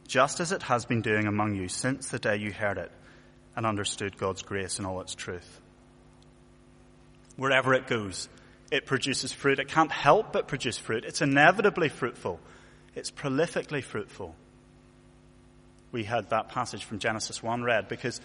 just 0.07 0.41
as 0.41 0.53
it 0.53 0.63
has 0.63 0.85
been 0.85 1.03
doing 1.03 1.27
among 1.27 1.55
you 1.55 1.69
since 1.69 2.09
the 2.09 2.19
day 2.19 2.37
you 2.37 2.53
heard 2.53 2.79
it 2.79 2.93
and 3.57 3.67
understood 3.67 4.17
God's 4.19 4.43
grace 4.43 4.79
and 4.79 4.87
all 4.87 5.01
its 5.01 5.15
truth. 5.15 5.61
Wherever 7.37 7.75
it 7.75 7.87
goes, 7.87 8.29
it 8.71 8.87
produces 8.87 9.33
fruit. 9.33 9.59
It 9.59 9.69
can't 9.69 9.93
help 9.93 10.33
but 10.33 10.49
produce 10.49 10.79
fruit. 10.79 11.05
It's 11.05 11.23
inevitably 11.23 11.89
fruitful. 11.89 12.41
It's 12.95 13.11
prolifically 13.11 13.83
fruitful 13.83 14.35
we 15.93 16.05
had 16.05 16.31
that 16.31 16.49
passage 16.49 16.85
from 16.85 16.99
Genesis 16.99 17.43
1 17.43 17.63
read 17.63 17.89
because 17.89 18.21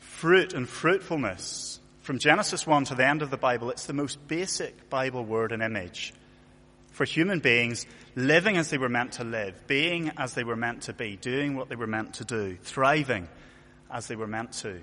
fruit 0.00 0.54
and 0.54 0.68
fruitfulness, 0.68 1.80
from 2.00 2.18
Genesis 2.18 2.66
1 2.66 2.86
to 2.86 2.94
the 2.94 3.06
end 3.06 3.22
of 3.22 3.30
the 3.30 3.36
Bible, 3.36 3.70
it's 3.70 3.86
the 3.86 3.92
most 3.92 4.26
basic 4.26 4.88
Bible 4.90 5.24
word 5.24 5.52
and 5.52 5.62
image 5.62 6.14
for 6.92 7.04
human 7.04 7.40
beings 7.40 7.86
living 8.14 8.56
as 8.56 8.70
they 8.70 8.78
were 8.78 8.88
meant 8.88 9.12
to 9.12 9.24
live, 9.24 9.66
being 9.66 10.12
as 10.16 10.34
they 10.34 10.44
were 10.44 10.56
meant 10.56 10.82
to 10.82 10.92
be, 10.92 11.16
doing 11.16 11.56
what 11.56 11.68
they 11.68 11.76
were 11.76 11.86
meant 11.86 12.14
to 12.14 12.24
do, 12.24 12.56
thriving 12.62 13.28
as 13.90 14.06
they 14.06 14.16
were 14.16 14.26
meant 14.26 14.52
to. 14.52 14.80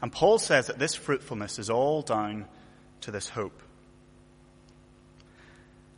And 0.00 0.12
Paul 0.12 0.38
says 0.38 0.68
that 0.68 0.78
this 0.78 0.94
fruitfulness 0.94 1.58
is 1.58 1.70
all 1.70 2.02
down 2.02 2.46
to 3.02 3.10
this 3.10 3.28
hope. 3.28 3.60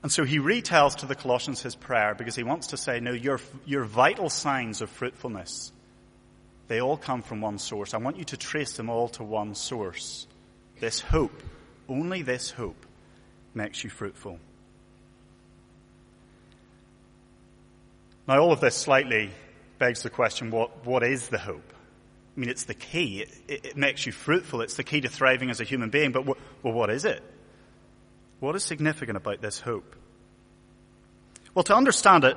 And 0.07 0.13
so 0.13 0.23
he 0.23 0.39
retells 0.39 0.99
to 0.99 1.07
the 1.07 1.17
Colossians 1.17 1.63
his 1.63 1.75
prayer 1.75 2.15
because 2.15 2.37
he 2.37 2.45
wants 2.45 2.69
to 2.69 2.77
say, 2.77 3.01
no, 3.01 3.11
your, 3.11 3.41
your 3.65 3.83
vital 3.83 4.31
signs 4.31 4.81
of 4.81 4.89
fruitfulness, 4.89 5.73
they 6.69 6.81
all 6.81 6.97
come 6.97 7.23
from 7.23 7.41
one 7.41 7.59
source. 7.59 7.93
I 7.93 7.97
want 7.97 8.17
you 8.17 8.23
to 8.27 8.37
trace 8.37 8.75
them 8.75 8.89
all 8.89 9.09
to 9.09 9.25
one 9.25 9.57
source. 9.57 10.29
This 10.79 11.01
hope, 11.01 11.43
only 11.89 12.23
this 12.23 12.53
hope 12.53 12.87
makes 13.53 13.83
you 13.83 13.91
fruitful. 13.91 14.39
Now 18.29 18.39
all 18.39 18.53
of 18.53 18.61
this 18.61 18.77
slightly 18.77 19.33
begs 19.81 20.05
the 20.05 20.11
question, 20.11 20.53
what, 20.53 20.87
what 20.87 21.03
is 21.03 21.31
the 21.31 21.39
hope? 21.39 21.73
I 22.37 22.39
mean, 22.39 22.49
it's 22.49 22.63
the 22.63 22.75
key. 22.75 23.23
It, 23.23 23.39
it, 23.49 23.67
it 23.67 23.77
makes 23.77 24.07
you 24.07 24.13
fruitful. 24.13 24.61
It's 24.61 24.77
the 24.77 24.85
key 24.85 25.01
to 25.01 25.09
thriving 25.09 25.51
as 25.51 25.61
a 25.61 25.65
human 25.65 25.91
being. 25.91 26.13
But 26.13 26.27
well, 26.27 26.37
what 26.63 26.91
is 26.91 27.05
it? 27.05 27.25
What 28.41 28.57
is 28.57 28.65
significant 28.65 29.17
about 29.17 29.41
this 29.41 29.61
hope? 29.61 29.97
Well, 31.55 31.65
to 31.65 31.75
understand 31.75 32.25
it, 32.25 32.37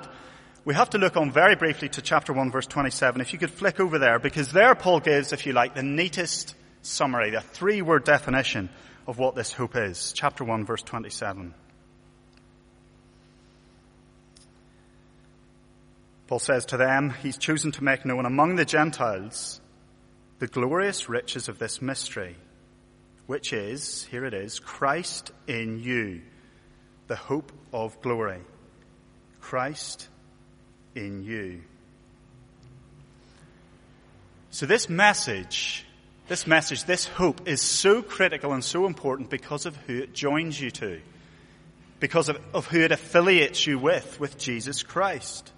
we 0.63 0.73
have 0.73 0.91
to 0.91 0.97
look 0.97 1.17
on 1.17 1.31
very 1.31 1.55
briefly 1.55 1.89
to 1.89 2.01
chapter 2.01 2.31
1 2.31 2.51
verse 2.51 2.67
27. 2.67 3.21
If 3.21 3.33
you 3.33 3.39
could 3.39 3.51
flick 3.51 3.79
over 3.79 3.99
there, 3.99 4.19
because 4.19 4.51
there 4.51 4.75
Paul 4.75 4.99
gives, 4.99 5.33
if 5.33 5.45
you 5.45 5.53
like, 5.53 5.75
the 5.75 5.83
neatest 5.83 6.55
summary, 6.81 7.31
the 7.31 7.41
three 7.41 7.81
word 7.81 8.03
definition 8.03 8.69
of 9.07 9.17
what 9.17 9.35
this 9.35 9.51
hope 9.51 9.75
is. 9.75 10.13
Chapter 10.13 10.43
1, 10.43 10.65
verse 10.65 10.83
27. 10.83 11.53
Paul 16.27 16.39
says 16.39 16.65
to 16.67 16.77
them, 16.77 17.09
He's 17.09 17.39
chosen 17.39 17.71
to 17.71 17.83
make 17.83 18.05
known 18.05 18.27
among 18.27 18.55
the 18.55 18.65
Gentiles 18.65 19.59
the 20.37 20.45
glorious 20.45 21.09
riches 21.09 21.49
of 21.49 21.57
this 21.57 21.81
mystery, 21.81 22.35
which 23.29 23.53
is, 23.53 24.05
here 24.05 24.25
it 24.25 24.33
is, 24.33 24.57
Christ 24.57 25.31
in 25.45 25.77
you, 25.77 26.21
the 27.05 27.15
hope 27.15 27.51
of 27.71 28.01
glory. 28.01 28.39
Christ 29.39 30.07
in 30.95 31.21
you. 31.21 31.61
So 34.49 34.65
this 34.65 34.89
message, 34.89 35.85
this 36.27 36.47
message, 36.47 36.85
this 36.85 37.05
hope 37.05 37.47
is 37.47 37.61
so 37.61 38.01
critical 38.01 38.51
and 38.51 38.63
so 38.63 38.87
important 38.87 39.29
because 39.29 39.67
of 39.67 39.75
who 39.75 39.99
it 39.99 40.15
joins 40.15 40.59
you 40.59 40.71
to. 40.71 40.99
Because 41.99 42.29
of, 42.29 42.39
of 42.51 42.65
who 42.65 42.79
it 42.79 42.91
affiliates 42.91 43.67
you 43.67 43.77
with, 43.77 44.19
with 44.19 44.39
Jesus 44.39 44.81
Christ. 44.81 45.51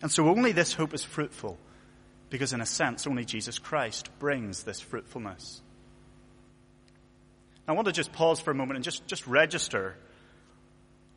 And 0.00 0.10
so 0.10 0.26
only 0.26 0.52
this 0.52 0.72
hope 0.72 0.94
is 0.94 1.04
fruitful 1.04 1.58
because 2.30 2.52
in 2.52 2.60
a 2.60 2.66
sense 2.66 3.06
only 3.06 3.24
Jesus 3.24 3.58
Christ 3.58 4.08
brings 4.18 4.62
this 4.62 4.80
fruitfulness. 4.80 5.60
I 7.68 7.72
want 7.72 7.86
to 7.86 7.92
just 7.92 8.12
pause 8.12 8.40
for 8.40 8.50
a 8.50 8.54
moment 8.54 8.76
and 8.76 8.84
just, 8.84 9.06
just 9.06 9.26
register 9.26 9.94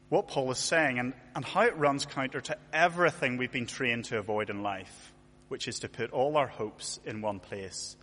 what 0.10 0.27
Paul 0.27 0.51
is 0.51 0.60
saying 0.60 1.00
and, 1.00 1.13
and 1.36 1.43
how 1.43 1.62
it 1.62 1.75
runs 1.77 2.05
counter 2.05 2.41
to 2.41 2.58
everything 2.72 3.38
we've 3.38 3.51
been 3.51 3.65
trained 3.65 4.05
to 4.05 4.20
avoid 4.20 4.51
in 4.51 4.62
life, 4.62 5.12
which 5.48 5.67
is 5.67 5.79
to 5.79 5.89
put 5.89 6.12
all 6.12 6.38
our 6.38 6.46
hopes 6.46 7.00
in 7.05 7.22
one 7.22 7.39
place 7.39 7.96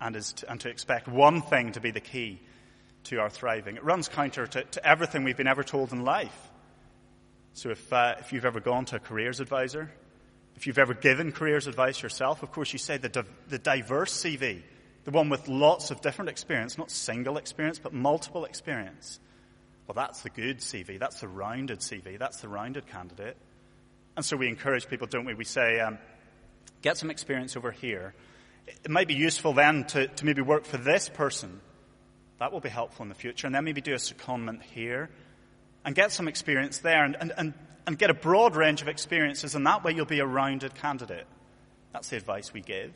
and, 0.00 0.14
is 0.14 0.32
to, 0.34 0.50
and 0.50 0.60
to 0.60 0.68
expect 0.68 1.08
one 1.08 1.42
thing 1.42 1.72
to 1.72 1.80
be 1.80 1.90
the 1.90 2.00
key 2.00 2.40
to 3.04 3.18
our 3.18 3.30
thriving. 3.30 3.76
It 3.76 3.84
runs 3.84 4.08
counter 4.08 4.46
to, 4.46 4.62
to 4.62 4.86
everything 4.86 5.24
we've 5.24 5.36
been 5.36 5.48
ever 5.48 5.64
told 5.64 5.92
in 5.92 6.04
life. 6.04 6.50
So 7.54 7.70
if, 7.70 7.92
uh, 7.92 8.14
if 8.20 8.32
you've 8.32 8.44
ever 8.44 8.60
gone 8.60 8.84
to 8.86 8.96
a 8.96 9.00
careers 9.00 9.40
advisor, 9.40 9.90
if 10.60 10.66
you've 10.66 10.78
ever 10.78 10.92
given 10.92 11.32
careers 11.32 11.66
advice 11.66 12.02
yourself, 12.02 12.42
of 12.42 12.52
course 12.52 12.70
you 12.74 12.78
say 12.78 12.98
the, 12.98 13.24
the 13.48 13.58
diverse 13.58 14.12
CV, 14.12 14.60
the 15.04 15.10
one 15.10 15.30
with 15.30 15.48
lots 15.48 15.90
of 15.90 16.02
different 16.02 16.28
experience, 16.28 16.76
not 16.76 16.90
single 16.90 17.38
experience, 17.38 17.78
but 17.78 17.94
multiple 17.94 18.44
experience. 18.44 19.20
Well, 19.86 19.94
that's 19.94 20.20
the 20.20 20.28
good 20.28 20.58
CV. 20.58 20.98
That's 20.98 21.18
the 21.20 21.28
rounded 21.28 21.78
CV. 21.78 22.18
That's 22.18 22.42
the 22.42 22.48
rounded 22.48 22.86
candidate. 22.86 23.38
And 24.16 24.22
so 24.22 24.36
we 24.36 24.48
encourage 24.48 24.86
people, 24.86 25.06
don't 25.06 25.24
we? 25.24 25.32
We 25.32 25.44
say, 25.44 25.80
um, 25.80 25.96
get 26.82 26.98
some 26.98 27.10
experience 27.10 27.56
over 27.56 27.70
here. 27.70 28.12
It 28.66 28.90
might 28.90 29.08
be 29.08 29.14
useful 29.14 29.54
then 29.54 29.84
to, 29.84 30.08
to 30.08 30.26
maybe 30.26 30.42
work 30.42 30.66
for 30.66 30.76
this 30.76 31.08
person. 31.08 31.62
That 32.38 32.52
will 32.52 32.60
be 32.60 32.68
helpful 32.68 33.04
in 33.04 33.08
the 33.08 33.14
future. 33.14 33.46
And 33.46 33.56
then 33.56 33.64
maybe 33.64 33.80
do 33.80 33.94
a 33.94 33.96
secondment 33.96 34.60
here 34.60 35.08
and 35.84 35.94
get 35.94 36.12
some 36.12 36.28
experience 36.28 36.78
there 36.78 37.04
and, 37.04 37.16
and, 37.20 37.32
and 37.36 37.54
and 37.86 37.98
get 37.98 38.10
a 38.10 38.14
broad 38.14 38.56
range 38.56 38.82
of 38.82 38.88
experiences, 38.88 39.54
and 39.54 39.66
that 39.66 39.82
way 39.82 39.92
you'll 39.92 40.06
be 40.06 40.20
a 40.20 40.26
rounded 40.26 40.74
candidate. 40.76 41.26
That's 41.92 42.08
the 42.08 42.16
advice 42.16 42.52
we 42.52 42.60
give. 42.60 42.92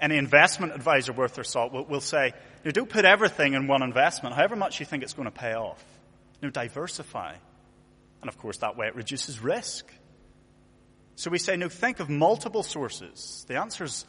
Any 0.00 0.16
investment 0.16 0.72
advisor 0.74 1.12
worth 1.12 1.34
their 1.34 1.44
salt 1.44 1.72
will, 1.72 1.84
will 1.84 2.00
say, 2.00 2.32
you 2.64 2.72
don't 2.72 2.88
put 2.88 3.04
everything 3.04 3.54
in 3.54 3.66
one 3.66 3.82
investment, 3.82 4.34
however 4.34 4.56
much 4.56 4.80
you 4.80 4.86
think 4.86 5.02
it's 5.02 5.12
going 5.12 5.26
to 5.26 5.32
pay 5.32 5.54
off. 5.54 5.82
Know, 6.40 6.50
diversify. 6.50 7.34
And 8.22 8.28
of 8.28 8.38
course, 8.38 8.58
that 8.58 8.76
way 8.76 8.86
it 8.86 8.94
reduces 8.94 9.42
risk. 9.42 9.92
So 11.16 11.30
we 11.30 11.38
say, 11.38 11.56
no, 11.56 11.68
think 11.68 12.00
of 12.00 12.08
multiple 12.08 12.62
sources. 12.62 13.44
The 13.48 13.56
answer 13.56 13.84
is 13.84 14.06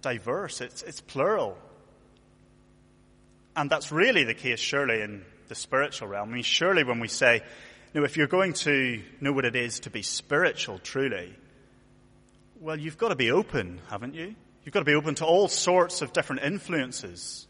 diverse, 0.00 0.60
it's, 0.60 0.82
it's 0.82 1.00
plural. 1.00 1.56
And 3.54 3.68
that's 3.68 3.92
really 3.92 4.24
the 4.24 4.34
case, 4.34 4.58
surely, 4.58 5.02
in 5.02 5.24
the 5.48 5.54
spiritual 5.54 6.08
realm. 6.08 6.30
I 6.30 6.34
mean, 6.34 6.42
surely 6.42 6.84
when 6.84 7.00
we 7.00 7.08
say, 7.08 7.42
now, 7.94 8.04
if 8.04 8.16
you're 8.16 8.26
going 8.26 8.52
to 8.52 9.02
know 9.20 9.32
what 9.32 9.44
it 9.44 9.56
is 9.56 9.80
to 9.80 9.90
be 9.90 10.02
spiritual 10.02 10.78
truly, 10.78 11.34
well, 12.60 12.78
you've 12.78 12.98
got 12.98 13.08
to 13.08 13.16
be 13.16 13.30
open, 13.30 13.80
haven't 13.88 14.14
you? 14.14 14.34
You've 14.62 14.72
got 14.74 14.80
to 14.80 14.84
be 14.84 14.94
open 14.94 15.14
to 15.16 15.24
all 15.24 15.48
sorts 15.48 16.02
of 16.02 16.12
different 16.12 16.42
influences. 16.42 17.46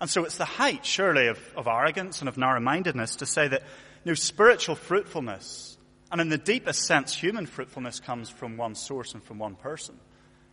And 0.00 0.08
so 0.08 0.24
it's 0.24 0.36
the 0.36 0.44
height, 0.44 0.86
surely, 0.86 1.26
of, 1.26 1.38
of 1.56 1.66
arrogance 1.66 2.20
and 2.20 2.28
of 2.28 2.36
narrow-mindedness 2.36 3.16
to 3.16 3.26
say 3.26 3.48
that, 3.48 3.62
you 4.04 4.14
spiritual 4.14 4.74
fruitfulness, 4.74 5.76
and 6.10 6.20
in 6.20 6.28
the 6.28 6.38
deepest 6.38 6.84
sense, 6.86 7.14
human 7.14 7.46
fruitfulness 7.46 8.00
comes 8.00 8.28
from 8.28 8.56
one 8.56 8.74
source 8.74 9.14
and 9.14 9.22
from 9.22 9.38
one 9.38 9.54
person. 9.54 9.98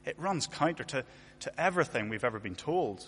It 0.06 0.18
runs 0.20 0.48
counter 0.48 0.84
to, 0.86 1.04
to 1.42 1.62
everything 1.62 2.10
we've 2.10 2.24
ever 2.24 2.40
been 2.40 2.56
told. 2.56 3.06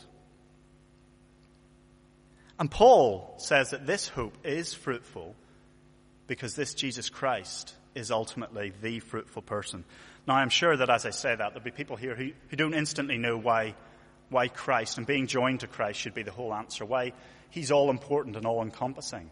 And 2.62 2.69
Paul 2.69 3.34
says 3.39 3.71
that 3.71 3.88
this 3.88 4.08
hope 4.08 4.38
is 4.45 4.71
fruitful 4.71 5.34
because 6.28 6.54
this 6.54 6.76
Jesus 6.76 7.10
Christ 7.10 7.74
is 7.95 8.12
ultimately 8.12 8.71
the 8.84 9.00
fruitful 9.00 9.41
person. 9.41 9.84
Now, 10.28 10.36
I'm 10.36 10.50
sure 10.50 10.78
that 10.78 10.88
as 10.88 11.08
I 11.08 11.10
say 11.10 11.30
that, 11.36 11.39
there'll 11.39 11.63
be 11.63 11.71
people 11.71 11.95
here 11.95 12.13
who, 12.13 12.30
who 12.50 12.56
don't 12.56 12.76
instantly 12.76 13.17
know 13.17 13.36
why, 13.36 13.74
why 14.30 14.47
Christ 14.47 15.00
and 15.00 15.08
being 15.08 15.26
joined 15.26 15.62
to 15.62 15.67
Christ 15.67 16.00
should 16.00 16.13
be 16.13 16.21
the 16.21 16.30
whole 16.30 16.54
answer, 16.54 16.86
why 16.86 17.13
he's 17.50 17.71
all 17.71 17.89
important 17.89 18.36
and 18.36 18.45
all 18.45 18.62
encompassing. 18.62 19.32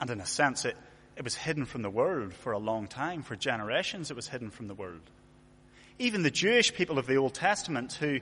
And 0.00 0.08
in 0.08 0.18
a 0.18 0.24
sense, 0.24 0.64
it, 0.64 0.78
it 1.18 1.24
was 1.24 1.34
hidden 1.34 1.66
from 1.66 1.82
the 1.82 1.90
world 1.90 2.32
for 2.32 2.52
a 2.52 2.58
long 2.58 2.86
time. 2.86 3.24
For 3.24 3.36
generations, 3.36 4.10
it 4.10 4.16
was 4.16 4.26
hidden 4.26 4.48
from 4.48 4.68
the 4.68 4.74
world. 4.74 5.02
Even 5.98 6.22
the 6.22 6.30
Jewish 6.30 6.72
people 6.72 6.98
of 6.98 7.06
the 7.06 7.18
Old 7.18 7.34
Testament, 7.34 7.92
who, 7.92 8.20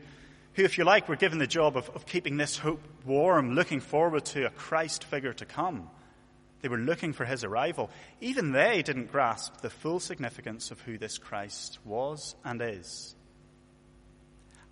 who 0.55 0.65
if 0.65 0.79
you 0.79 0.85
like, 0.85 1.09
were 1.09 1.17
given 1.17 1.39
the 1.39 1.47
job 1.47 1.77
of, 1.77 1.89
of 1.91 2.07
keeping 2.07 2.37
this 2.37 2.59
hope 2.59 2.83
warm, 3.05 3.55
looking 3.55 3.81
forward 3.81 4.25
to 4.27 4.47
a 4.47 4.51
Christ 4.51 5.05
figure 5.05 5.33
to 5.35 5.45
come, 5.45 5.89
they 6.61 6.69
were 6.69 6.79
looking 6.79 7.13
for 7.13 7.25
his 7.25 7.45
arrival. 7.45 7.91
Even 8.21 8.53
they 8.53 8.83
didn't 8.83 9.13
grasp 9.13 9.61
the 9.61 9.71
full 9.71 10.01
significance 10.01 10.71
of 10.71 10.81
who 10.81 10.99
this 10.99 11.19
Christ 11.19 11.79
was 11.85 12.35
and 12.45 12.61
is. 12.61 13.15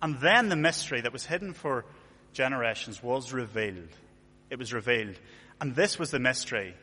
And 0.01 0.19
then 0.19 0.49
the 0.49 0.55
mystery 0.55 1.01
that 1.01 1.13
was 1.13 1.25
hidden 1.25 1.53
for 1.53 1.85
generations 2.33 3.01
was 3.01 3.33
revealed. 3.33 3.89
It 4.49 4.59
was 4.59 4.73
revealed. 4.73 5.15
And 5.59 5.75
this 5.75 5.97
was 5.97 6.11
the 6.11 6.19
mystery 6.19 6.75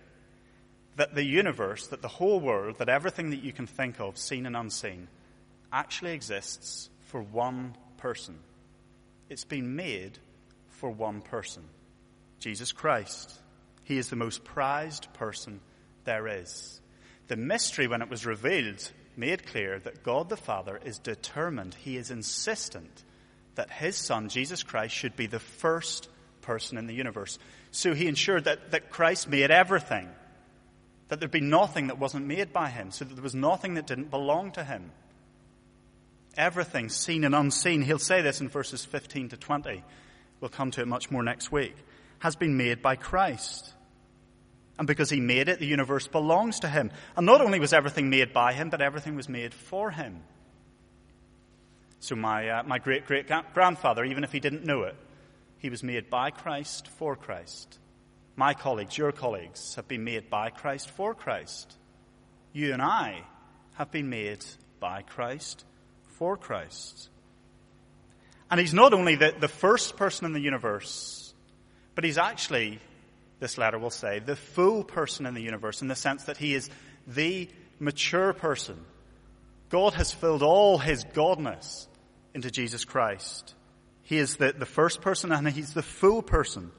that 0.97 1.15
the 1.15 1.25
universe, 1.25 1.87
that 1.89 2.03
the 2.03 2.09
whole 2.09 2.41
world, 2.41 2.79
that 2.79 2.89
everything 2.89 3.31
that 3.31 3.43
you 3.43 3.53
can 3.53 3.67
think 3.67 4.01
of, 4.01 4.19
seen 4.19 4.47
and 4.47 4.57
unseen, 4.57 5.09
actually 5.73 6.13
exists 6.13 6.89
for 7.05 7.23
one 7.23 7.77
person. 7.99 8.39
It's 9.29 9.45
been 9.45 9.77
made 9.77 10.19
for 10.69 10.91
one 10.91 11.21
person 11.21 11.62
Jesus 12.39 12.73
Christ. 12.73 13.33
He 13.85 13.99
is 13.99 14.09
the 14.09 14.17
most 14.17 14.45
prized 14.45 15.12
person 15.15 15.61
there 16.05 16.27
is. 16.27 16.81
The 17.29 17.37
mystery, 17.37 17.87
when 17.87 18.03
it 18.03 18.11
was 18.11 18.27
revealed, 18.27 18.91
made 19.17 19.47
clear 19.47 19.79
that 19.81 20.03
God 20.03 20.29
the 20.29 20.37
Father 20.37 20.79
is 20.85 20.99
determined, 20.99 21.75
He 21.75 21.97
is 21.97 22.11
insistent 22.11 23.05
that 23.55 23.71
His 23.71 23.97
Son, 23.97 24.29
Jesus 24.29 24.62
Christ, 24.62 24.95
should 24.95 25.17
be 25.17 25.27
the 25.27 25.41
first 25.41 26.09
person 26.43 26.79
in 26.79 26.87
the 26.87 26.95
universe. 26.95 27.39
So 27.71 27.95
He 27.95 28.07
ensured 28.07 28.45
that, 28.45 28.71
that 28.71 28.91
Christ 28.91 29.29
made 29.29 29.51
everything, 29.51 30.09
that 31.09 31.19
there'd 31.19 31.31
be 31.31 31.41
nothing 31.41 31.89
that 31.89 31.99
wasn't 31.99 32.27
made 32.27 32.53
by 32.53 32.69
Him, 32.69 32.91
so 32.91 33.05
that 33.05 33.15
there 33.15 33.23
was 33.23 33.35
nothing 33.35 33.75
that 33.75 33.87
didn't 33.87 34.11
belong 34.11 34.53
to 34.53 34.65
Him. 34.65 34.93
Everything, 36.37 36.88
seen 36.88 37.25
and 37.25 37.35
unseen, 37.35 37.83
He'll 37.83 37.99
say 37.99 38.20
this 38.20 38.40
in 38.40 38.49
verses 38.49 38.85
15 38.85 39.31
to 39.31 39.37
20. 39.37 39.83
We'll 40.40 40.51
come 40.51 40.70
to 40.72 40.83
it 40.83 40.88
much 40.88 41.11
more 41.11 41.22
next 41.22 41.51
week. 41.51 41.75
Has 42.18 42.37
been 42.37 42.57
made 42.57 42.83
by 42.83 42.96
Christ. 42.96 43.72
And 44.79 44.87
because 44.87 45.09
he 45.09 45.20
made 45.20 45.49
it, 45.49 45.59
the 45.59 45.66
universe 45.66 46.07
belongs 46.07 46.61
to 46.61 46.68
him. 46.68 46.90
And 47.16 47.25
not 47.25 47.40
only 47.40 47.59
was 47.61 47.72
everything 47.72 48.11
made 48.11 48.33
by 48.35 48.53
him, 48.53 48.68
but 48.68 48.83
everything 48.83 49.16
was 49.16 49.29
made 49.29 49.55
for 49.55 49.90
him. 49.90 50.22
So 52.01 52.14
my, 52.14 52.49
uh, 52.49 52.62
my 52.64 52.79
great 52.79 53.07
great 53.07 53.27
grandfather, 53.55 54.05
even 54.05 54.22
if 54.22 54.33
he 54.33 54.40
didn't 54.40 54.64
know 54.64 54.83
it, 54.83 54.94
he 55.59 55.70
was 55.70 55.83
made 55.83 56.11
by 56.11 56.31
Christ 56.31 56.88
for 56.88 57.16
Christ. 57.16 57.79
My 58.37 58.53
colleagues, 58.53 58.99
your 58.99 59.12
colleagues, 59.12 59.77
have 59.77 59.88
been 59.88 60.05
made 60.05 60.29
by 60.29 60.51
Christ 60.51 60.90
for 60.90 61.14
Christ. 61.14 61.75
You 62.53 62.75
and 62.75 62.83
I 62.83 63.22
have 63.77 63.90
been 63.90 64.11
made 64.11 64.44
by 64.79 65.03
Christ 65.03 65.64
for 66.19 66.37
Christ. 66.37 67.09
And 68.51 68.61
he's 68.61 68.75
not 68.75 68.93
only 68.93 69.17
the, 69.17 69.35
the 69.39 69.49
first 69.49 69.97
person 69.97 70.27
in 70.27 70.33
the 70.33 70.41
universe, 70.41 71.35
but 71.95 72.05
he's 72.05 72.19
actually 72.19 72.81
this 73.39 73.59
letter 73.59 73.79
will 73.79 73.91
say, 73.91 74.19
the 74.19 74.37
full 74.37 74.83
person 74.85 75.27
in 75.27 75.35
the 75.35 75.43
universe 75.43 75.83
in 75.83 75.89
the 75.89 75.95
sense 75.95 76.25
that 76.25 76.37
he 76.37 76.55
is 76.55 76.71
the 77.07 77.49
mature 77.79 78.33
person. 78.33 78.83
God 79.69 79.95
has 79.95 80.13
filled 80.13 80.43
all 80.43 80.79
his 80.79 81.05
godness 81.05 81.87
into 82.35 82.51
Jesus 82.51 82.85
Christ. 82.85 83.55
He 84.03 84.19
is 84.19 84.37
the, 84.37 84.53
the 84.53 84.67
first 84.67 85.01
person 85.01 85.33
and 85.33 85.49
he's 85.49 85.75
the 85.75 85.83
full 85.83 86.23
person. 86.23 86.71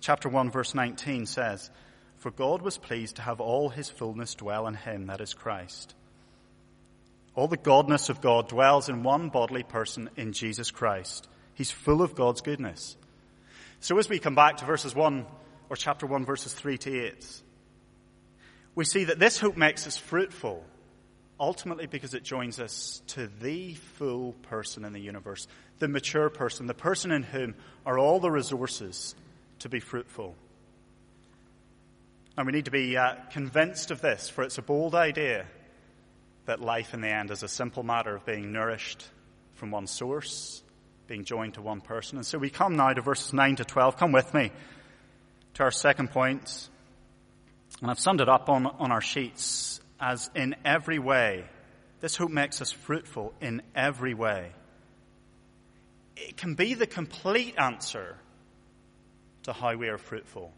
Chapter 0.00 0.28
1 0.28 0.50
verse 0.50 0.74
19 0.74 1.26
says, 1.26 1.70
For 2.16 2.30
God 2.30 2.62
was 2.62 2.78
pleased 2.78 3.16
to 3.16 3.22
have 3.22 3.40
all 3.40 3.68
his 3.68 3.90
fullness 3.90 4.34
dwell 4.34 4.66
in 4.66 4.74
him, 4.74 5.06
that 5.08 5.20
is 5.20 5.34
Christ. 5.34 5.94
All 7.36 7.48
the 7.48 7.58
godness 7.58 8.08
of 8.08 8.22
God 8.22 8.48
dwells 8.48 8.88
in 8.88 9.02
one 9.02 9.28
bodily 9.28 9.62
person 9.62 10.08
in 10.16 10.32
Jesus 10.32 10.70
Christ. 10.70 11.28
He's 11.52 11.70
full 11.70 12.00
of 12.00 12.14
God's 12.14 12.40
goodness. 12.40 12.96
So 13.80 13.98
as 13.98 14.08
we 14.08 14.18
come 14.18 14.34
back 14.34 14.56
to 14.56 14.64
verses 14.64 14.94
1, 14.94 15.26
or 15.68 15.76
chapter 15.76 16.06
1, 16.06 16.24
verses 16.24 16.54
3 16.54 16.78
to 16.78 17.06
8, 17.08 17.42
we 18.74 18.86
see 18.86 19.04
that 19.04 19.18
this 19.18 19.38
hope 19.38 19.56
makes 19.56 19.86
us 19.86 19.98
fruitful, 19.98 20.64
ultimately 21.38 21.86
because 21.86 22.14
it 22.14 22.22
joins 22.22 22.58
us 22.58 23.02
to 23.08 23.28
the 23.40 23.74
full 23.74 24.32
person 24.42 24.86
in 24.86 24.94
the 24.94 25.00
universe, 25.00 25.46
the 25.78 25.88
mature 25.88 26.30
person, 26.30 26.66
the 26.66 26.74
person 26.74 27.12
in 27.12 27.22
whom 27.22 27.54
are 27.84 27.98
all 27.98 28.18
the 28.18 28.30
resources 28.30 29.14
to 29.58 29.68
be 29.68 29.80
fruitful. 29.80 30.34
And 32.38 32.46
we 32.46 32.52
need 32.52 32.64
to 32.64 32.70
be 32.70 32.96
uh, 32.96 33.16
convinced 33.30 33.90
of 33.90 34.00
this, 34.00 34.30
for 34.30 34.42
it's 34.42 34.56
a 34.56 34.62
bold 34.62 34.94
idea 34.94 35.46
that 36.46 36.60
life 36.60 36.94
in 36.94 37.00
the 37.00 37.08
end 37.08 37.30
is 37.30 37.42
a 37.42 37.48
simple 37.48 37.82
matter 37.82 38.14
of 38.16 38.24
being 38.24 38.52
nourished 38.52 39.04
from 39.54 39.70
one 39.70 39.86
source, 39.86 40.62
being 41.06 41.24
joined 41.24 41.54
to 41.54 41.62
one 41.62 41.80
person. 41.80 42.18
And 42.18 42.26
so 42.26 42.38
we 42.38 42.50
come 42.50 42.76
now 42.76 42.92
to 42.92 43.02
verses 43.02 43.32
9 43.32 43.56
to 43.56 43.64
12. 43.64 43.96
Come 43.96 44.12
with 44.12 44.32
me 44.32 44.50
to 45.54 45.62
our 45.62 45.70
second 45.70 46.10
point. 46.10 46.68
And 47.80 47.90
I've 47.90 48.00
summed 48.00 48.20
it 48.20 48.28
up 48.28 48.48
on, 48.48 48.66
on 48.66 48.92
our 48.92 49.00
sheets 49.00 49.80
as 50.00 50.30
in 50.34 50.54
every 50.64 50.98
way. 50.98 51.44
This 52.00 52.16
hope 52.16 52.30
makes 52.30 52.60
us 52.60 52.72
fruitful 52.72 53.34
in 53.40 53.62
every 53.74 54.14
way. 54.14 54.52
It 56.16 56.36
can 56.36 56.54
be 56.54 56.74
the 56.74 56.86
complete 56.86 57.54
answer 57.58 58.16
to 59.44 59.52
how 59.52 59.76
we 59.76 59.88
are 59.88 59.98
fruitful 59.98 60.52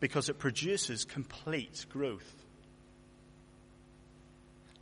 because 0.00 0.28
it 0.28 0.38
produces 0.38 1.04
complete 1.04 1.86
growth. 1.88 2.41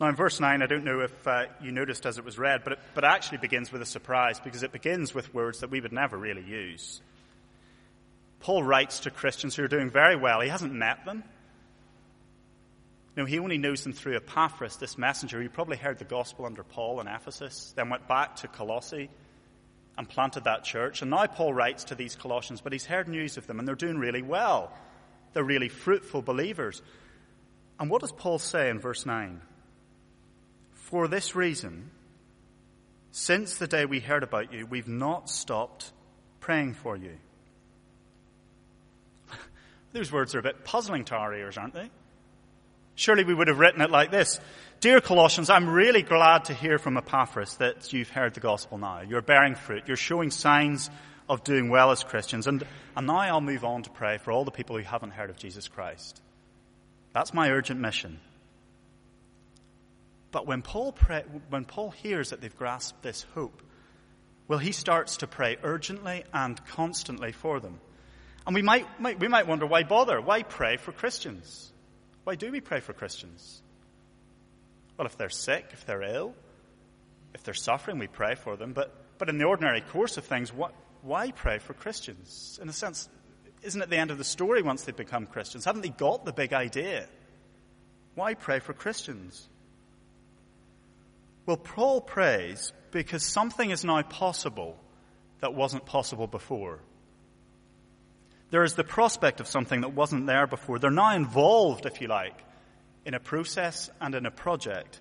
Now, 0.01 0.09
in 0.09 0.17
verse 0.17 0.41
9, 0.41 0.63
I 0.63 0.67
don't 0.67 0.85
know 0.85 1.01
if 1.01 1.29
uh, 1.29 1.45
you 1.61 1.73
noticed 1.73 2.07
as 2.07 2.17
it 2.17 2.25
was 2.25 2.39
read, 2.39 2.65
but 2.65 2.73
it, 2.73 2.79
but 2.95 3.05
it 3.05 3.09
actually 3.09 3.39
begins 3.39 3.71
with 3.71 3.83
a 3.83 3.87
surprise 3.87 4.41
because 4.41 4.63
it 4.63 4.73
begins 4.73 5.15
with 5.15 5.35
words 5.35 5.61
that 5.61 5.71
we 5.71 5.81
would 5.83 5.93
never 5.93 6.17
really 6.17 6.43
use. 6.43 7.03
Paul 8.41 8.63
writes 8.63 9.01
to 9.01 9.11
Christians 9.11 9.55
who 9.55 9.63
are 9.63 9.69
doing 9.69 9.91
very 9.91 10.17
well. 10.17 10.41
He 10.41 10.49
hasn't 10.49 10.73
met 10.73 11.05
them. 11.05 11.23
No, 13.15 13.27
he 13.27 13.39
only 13.39 13.59
knows 13.59 13.83
them 13.83 13.93
through 13.93 14.17
Epaphras, 14.17 14.77
this 14.77 14.97
messenger. 14.97 15.43
He 15.43 15.49
probably 15.49 15.77
heard 15.77 15.99
the 15.99 16.07
gospel 16.07 16.47
under 16.47 16.63
Paul 16.63 17.01
in 17.01 17.07
Ephesus, 17.07 17.75
then 17.77 17.91
went 17.91 18.09
back 18.09 18.37
to 18.37 18.49
Colossae 18.49 19.11
and 19.99 20.09
planted 20.09 20.45
that 20.45 20.65
church. 20.65 21.03
And 21.03 21.11
now 21.11 21.27
Paul 21.27 21.53
writes 21.53 21.85
to 21.85 21.95
these 21.95 22.17
Colossians, 22.17 22.63
but 22.63 22.73
he's 22.73 22.87
heard 22.87 23.09
news 23.09 23.37
of 23.37 23.47
them 23.47 23.59
and 23.59 23.69
they're 23.69 23.75
doing 23.75 23.99
really 23.99 24.23
well. 24.23 24.73
They're 25.35 25.45
really 25.45 25.69
fruitful 25.69 26.23
believers. 26.23 26.81
And 27.79 27.91
what 27.91 28.01
does 28.01 28.13
Paul 28.13 28.39
say 28.39 28.71
in 28.71 28.79
verse 28.79 29.05
9? 29.05 29.43
For 30.91 31.07
this 31.07 31.37
reason, 31.37 31.91
since 33.13 33.57
the 33.57 33.69
day 33.69 33.85
we 33.85 34.01
heard 34.01 34.25
about 34.25 34.53
you, 34.53 34.67
we've 34.67 34.89
not 34.89 35.31
stopped 35.31 35.93
praying 36.41 36.75
for 36.75 36.97
you. 36.97 37.17
Those 39.93 40.11
words 40.11 40.35
are 40.35 40.41
a 40.41 40.43
bit 40.43 40.65
puzzling 40.65 41.05
to 41.07 41.15
our 41.15 41.33
ears, 41.33 41.57
aren't 41.57 41.75
they? 41.75 41.91
Surely 42.97 43.23
we 43.23 43.35
would 43.35 43.47
have 43.47 43.61
written 43.61 43.81
it 43.83 43.91
like 43.91 44.11
this. 44.11 44.41
Dear 44.81 45.01
Colossians, 45.01 45.49
I'm 45.49 45.69
really 45.69 46.03
glad 46.03 46.47
to 46.47 46.55
hear 46.55 46.77
from 46.77 46.97
Epaphras 46.97 47.55
that 47.59 47.93
you've 47.93 48.11
heard 48.11 48.35
the 48.35 48.41
gospel 48.41 48.77
now. 48.77 49.03
You're 49.03 49.23
bearing 49.23 49.55
fruit. 49.55 49.85
You're 49.87 49.97
showing 49.97 50.31
signs 50.31 50.91
of 51.29 51.45
doing 51.45 51.71
well 51.71 51.93
as 51.93 52.03
Christians. 52.03 52.49
And, 52.49 52.65
and 52.97 53.07
now 53.07 53.19
I'll 53.19 53.41
move 53.41 53.65
on 53.65 53.85
to 53.85 53.91
pray 53.91 54.19
for 54.19 54.33
all 54.33 54.45
the 54.45 54.51
people 54.51 54.77
who 54.77 54.83
haven't 54.83 55.11
heard 55.11 55.31
of 55.31 55.37
Jesus 55.37 55.69
Christ. 55.69 56.21
That's 57.13 57.33
my 57.33 57.51
urgent 57.51 57.79
mission. 57.79 58.19
But 60.33 60.47
when 60.47 60.63
Paul, 60.63 60.95
when 61.49 61.65
Paul 61.65 61.91
hears 61.91 62.31
that 62.31 62.41
they've 62.41 62.57
grasped 62.57 63.03
this 63.03 63.27
hope, 63.35 63.63
well, 64.49 64.59
he 64.59 64.73
starts 64.73 65.19
to 65.19 65.27
pray 65.27 65.59
urgently 65.63 66.25
and 66.33 66.65
constantly 66.67 67.33
for 67.33 67.61
them. 67.61 67.81
And 68.47 68.55
we 68.55 68.63
might, 68.63 69.01
might, 69.01 69.21
we 69.21 69.29
might 69.29 69.47
wonder 69.47 69.67
why 69.67 69.83
bother? 69.85 70.21
Why 70.21 70.43
pray 70.43 70.77
for 70.77 70.93
Christians? 70.93 71.73
Why 72.25 72.35
do 72.35 72.51
we 72.51 72.61
pray 72.61 72.81
for 72.81 72.93
Christians? 72.93 73.63
Well, 74.97 75.07
if 75.07 75.17
they're 75.17 75.31
sick, 75.31 75.67
if 75.73 75.87
they're 75.87 76.03
ill, 76.03 76.35
if 77.35 77.43
they're 77.43 77.55
suffering, 77.55 77.99
we 77.99 78.07
pray 78.07 78.35
for 78.35 78.57
them. 78.57 78.73
But, 78.73 78.95
but 79.19 79.29
in 79.29 79.39
the 79.39 79.45
ordinary 79.45 79.81
course 79.81 80.17
of 80.17 80.25
things, 80.25 80.53
what, 80.53 80.75
why 81.03 81.31
pray 81.31 81.59
for 81.59 81.75
Christians? 81.75 82.59
In 82.61 82.69
a 82.69 82.73
sense, 82.73 83.09
isn't 83.63 83.81
it 83.81 83.91
the 83.91 83.97
end 83.97 84.11
of 84.11 84.19
the 84.19 84.25
story 84.25 84.63
once 84.63 84.83
they've 84.83 84.97
become 84.97 85.27
Christians? 85.27 85.65
Haven't 85.65 85.83
they 85.83 85.89
got 85.91 86.25
the 86.25 86.33
big 86.33 86.53
idea? 86.53 87.07
Why 88.15 88.35
pray 88.35 88.59
for 88.59 88.73
Christians? 88.73 89.49
Well, 91.51 91.57
Paul 91.57 92.01
prays 92.01 92.73
because 92.93 93.25
something 93.25 93.71
is 93.71 93.85
now 93.85 94.01
possible 94.03 94.79
that 95.41 95.53
wasn't 95.53 95.85
possible 95.85 96.29
before. 96.29 96.79
There 98.53 98.63
is 98.63 98.75
the 98.75 98.85
prospect 98.85 99.41
of 99.41 99.49
something 99.49 99.81
that 99.81 99.93
wasn't 99.93 100.27
there 100.27 100.47
before. 100.47 100.79
They're 100.79 100.93
now 100.93 101.13
involved, 101.17 101.87
if 101.87 102.01
you 102.01 102.07
like, 102.07 102.39
in 103.05 103.15
a 103.15 103.19
process 103.19 103.91
and 104.01 104.15
in 104.15 104.27
a 104.27 104.31
project, 104.31 105.01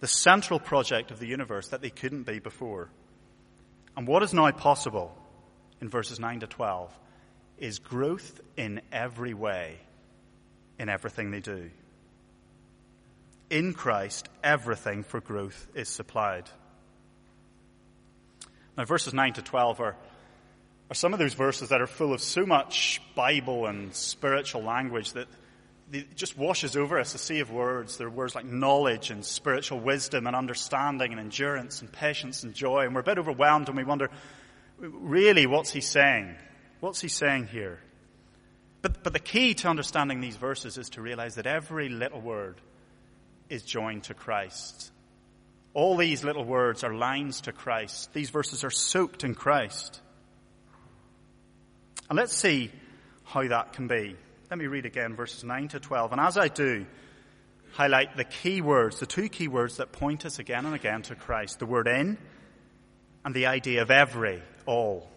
the 0.00 0.06
central 0.06 0.60
project 0.60 1.10
of 1.10 1.18
the 1.18 1.26
universe 1.26 1.68
that 1.68 1.80
they 1.80 1.88
couldn't 1.88 2.24
be 2.24 2.38
before. 2.38 2.90
And 3.96 4.06
what 4.06 4.22
is 4.22 4.34
now 4.34 4.50
possible 4.50 5.16
in 5.80 5.88
verses 5.88 6.20
9 6.20 6.40
to 6.40 6.48
12 6.48 6.92
is 7.56 7.78
growth 7.78 8.42
in 8.58 8.82
every 8.92 9.32
way, 9.32 9.78
in 10.78 10.90
everything 10.90 11.30
they 11.30 11.40
do 11.40 11.70
in 13.52 13.74
Christ, 13.74 14.28
everything 14.42 15.04
for 15.04 15.20
growth 15.20 15.68
is 15.74 15.88
supplied. 15.88 16.48
Now, 18.78 18.86
verses 18.86 19.12
9 19.12 19.34
to 19.34 19.42
12 19.42 19.80
are, 19.80 19.94
are 20.90 20.94
some 20.94 21.12
of 21.12 21.18
those 21.18 21.34
verses 21.34 21.68
that 21.68 21.82
are 21.82 21.86
full 21.86 22.14
of 22.14 22.22
so 22.22 22.46
much 22.46 23.02
Bible 23.14 23.66
and 23.66 23.94
spiritual 23.94 24.62
language 24.62 25.12
that 25.12 25.28
it 25.92 26.16
just 26.16 26.38
washes 26.38 26.78
over 26.78 26.98
us 26.98 27.14
a 27.14 27.18
sea 27.18 27.40
of 27.40 27.50
words. 27.50 27.98
There 27.98 28.06
are 28.06 28.10
words 28.10 28.34
like 28.34 28.46
knowledge 28.46 29.10
and 29.10 29.22
spiritual 29.22 29.80
wisdom 29.80 30.26
and 30.26 30.34
understanding 30.34 31.12
and 31.12 31.20
endurance 31.20 31.82
and 31.82 31.92
patience 31.92 32.44
and 32.44 32.54
joy. 32.54 32.86
And 32.86 32.94
we're 32.94 33.02
a 33.02 33.04
bit 33.04 33.18
overwhelmed 33.18 33.68
and 33.68 33.76
we 33.76 33.84
wonder, 33.84 34.08
really, 34.78 35.46
what's 35.46 35.70
he 35.70 35.82
saying? 35.82 36.34
What's 36.80 37.02
he 37.02 37.08
saying 37.08 37.48
here? 37.48 37.80
But, 38.80 39.04
but 39.04 39.12
the 39.12 39.20
key 39.20 39.52
to 39.52 39.68
understanding 39.68 40.22
these 40.22 40.36
verses 40.36 40.78
is 40.78 40.88
to 40.90 41.02
realize 41.02 41.34
that 41.34 41.46
every 41.46 41.90
little 41.90 42.22
word 42.22 42.56
is 43.52 43.62
joined 43.62 44.04
to 44.04 44.14
Christ. 44.14 44.90
All 45.74 45.98
these 45.98 46.24
little 46.24 46.44
words 46.44 46.84
are 46.84 46.94
lines 46.94 47.42
to 47.42 47.52
Christ. 47.52 48.12
These 48.14 48.30
verses 48.30 48.64
are 48.64 48.70
soaked 48.70 49.24
in 49.24 49.34
Christ. 49.34 50.00
And 52.08 52.16
let's 52.16 52.34
see 52.34 52.70
how 53.24 53.46
that 53.46 53.74
can 53.74 53.88
be. 53.88 54.16
Let 54.50 54.58
me 54.58 54.66
read 54.66 54.86
again 54.86 55.14
verses 55.16 55.44
9 55.44 55.68
to 55.68 55.80
12. 55.80 56.12
And 56.12 56.20
as 56.20 56.38
I 56.38 56.48
do, 56.48 56.86
highlight 57.72 58.16
the 58.16 58.24
key 58.24 58.62
words, 58.62 59.00
the 59.00 59.06
two 59.06 59.28
key 59.28 59.48
words 59.48 59.76
that 59.76 59.92
point 59.92 60.24
us 60.24 60.38
again 60.38 60.64
and 60.64 60.74
again 60.74 61.02
to 61.02 61.14
Christ. 61.14 61.58
The 61.58 61.66
word 61.66 61.88
in 61.88 62.16
and 63.22 63.34
the 63.34 63.46
idea 63.46 63.82
of 63.82 63.90
every, 63.90 64.42
all. 64.64 65.10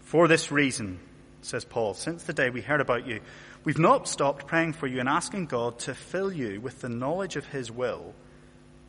For 0.00 0.26
this 0.26 0.50
reason, 0.50 0.98
says 1.42 1.64
Paul, 1.64 1.94
since 1.94 2.24
the 2.24 2.32
day 2.32 2.50
we 2.50 2.62
heard 2.62 2.80
about 2.80 3.06
you, 3.06 3.20
We've 3.64 3.78
not 3.78 4.08
stopped 4.08 4.46
praying 4.46 4.74
for 4.74 4.86
you 4.86 5.00
and 5.00 5.08
asking 5.08 5.46
God 5.46 5.78
to 5.80 5.94
fill 5.94 6.30
you 6.30 6.60
with 6.60 6.82
the 6.82 6.90
knowledge 6.90 7.36
of 7.36 7.46
His 7.46 7.70
will 7.70 8.14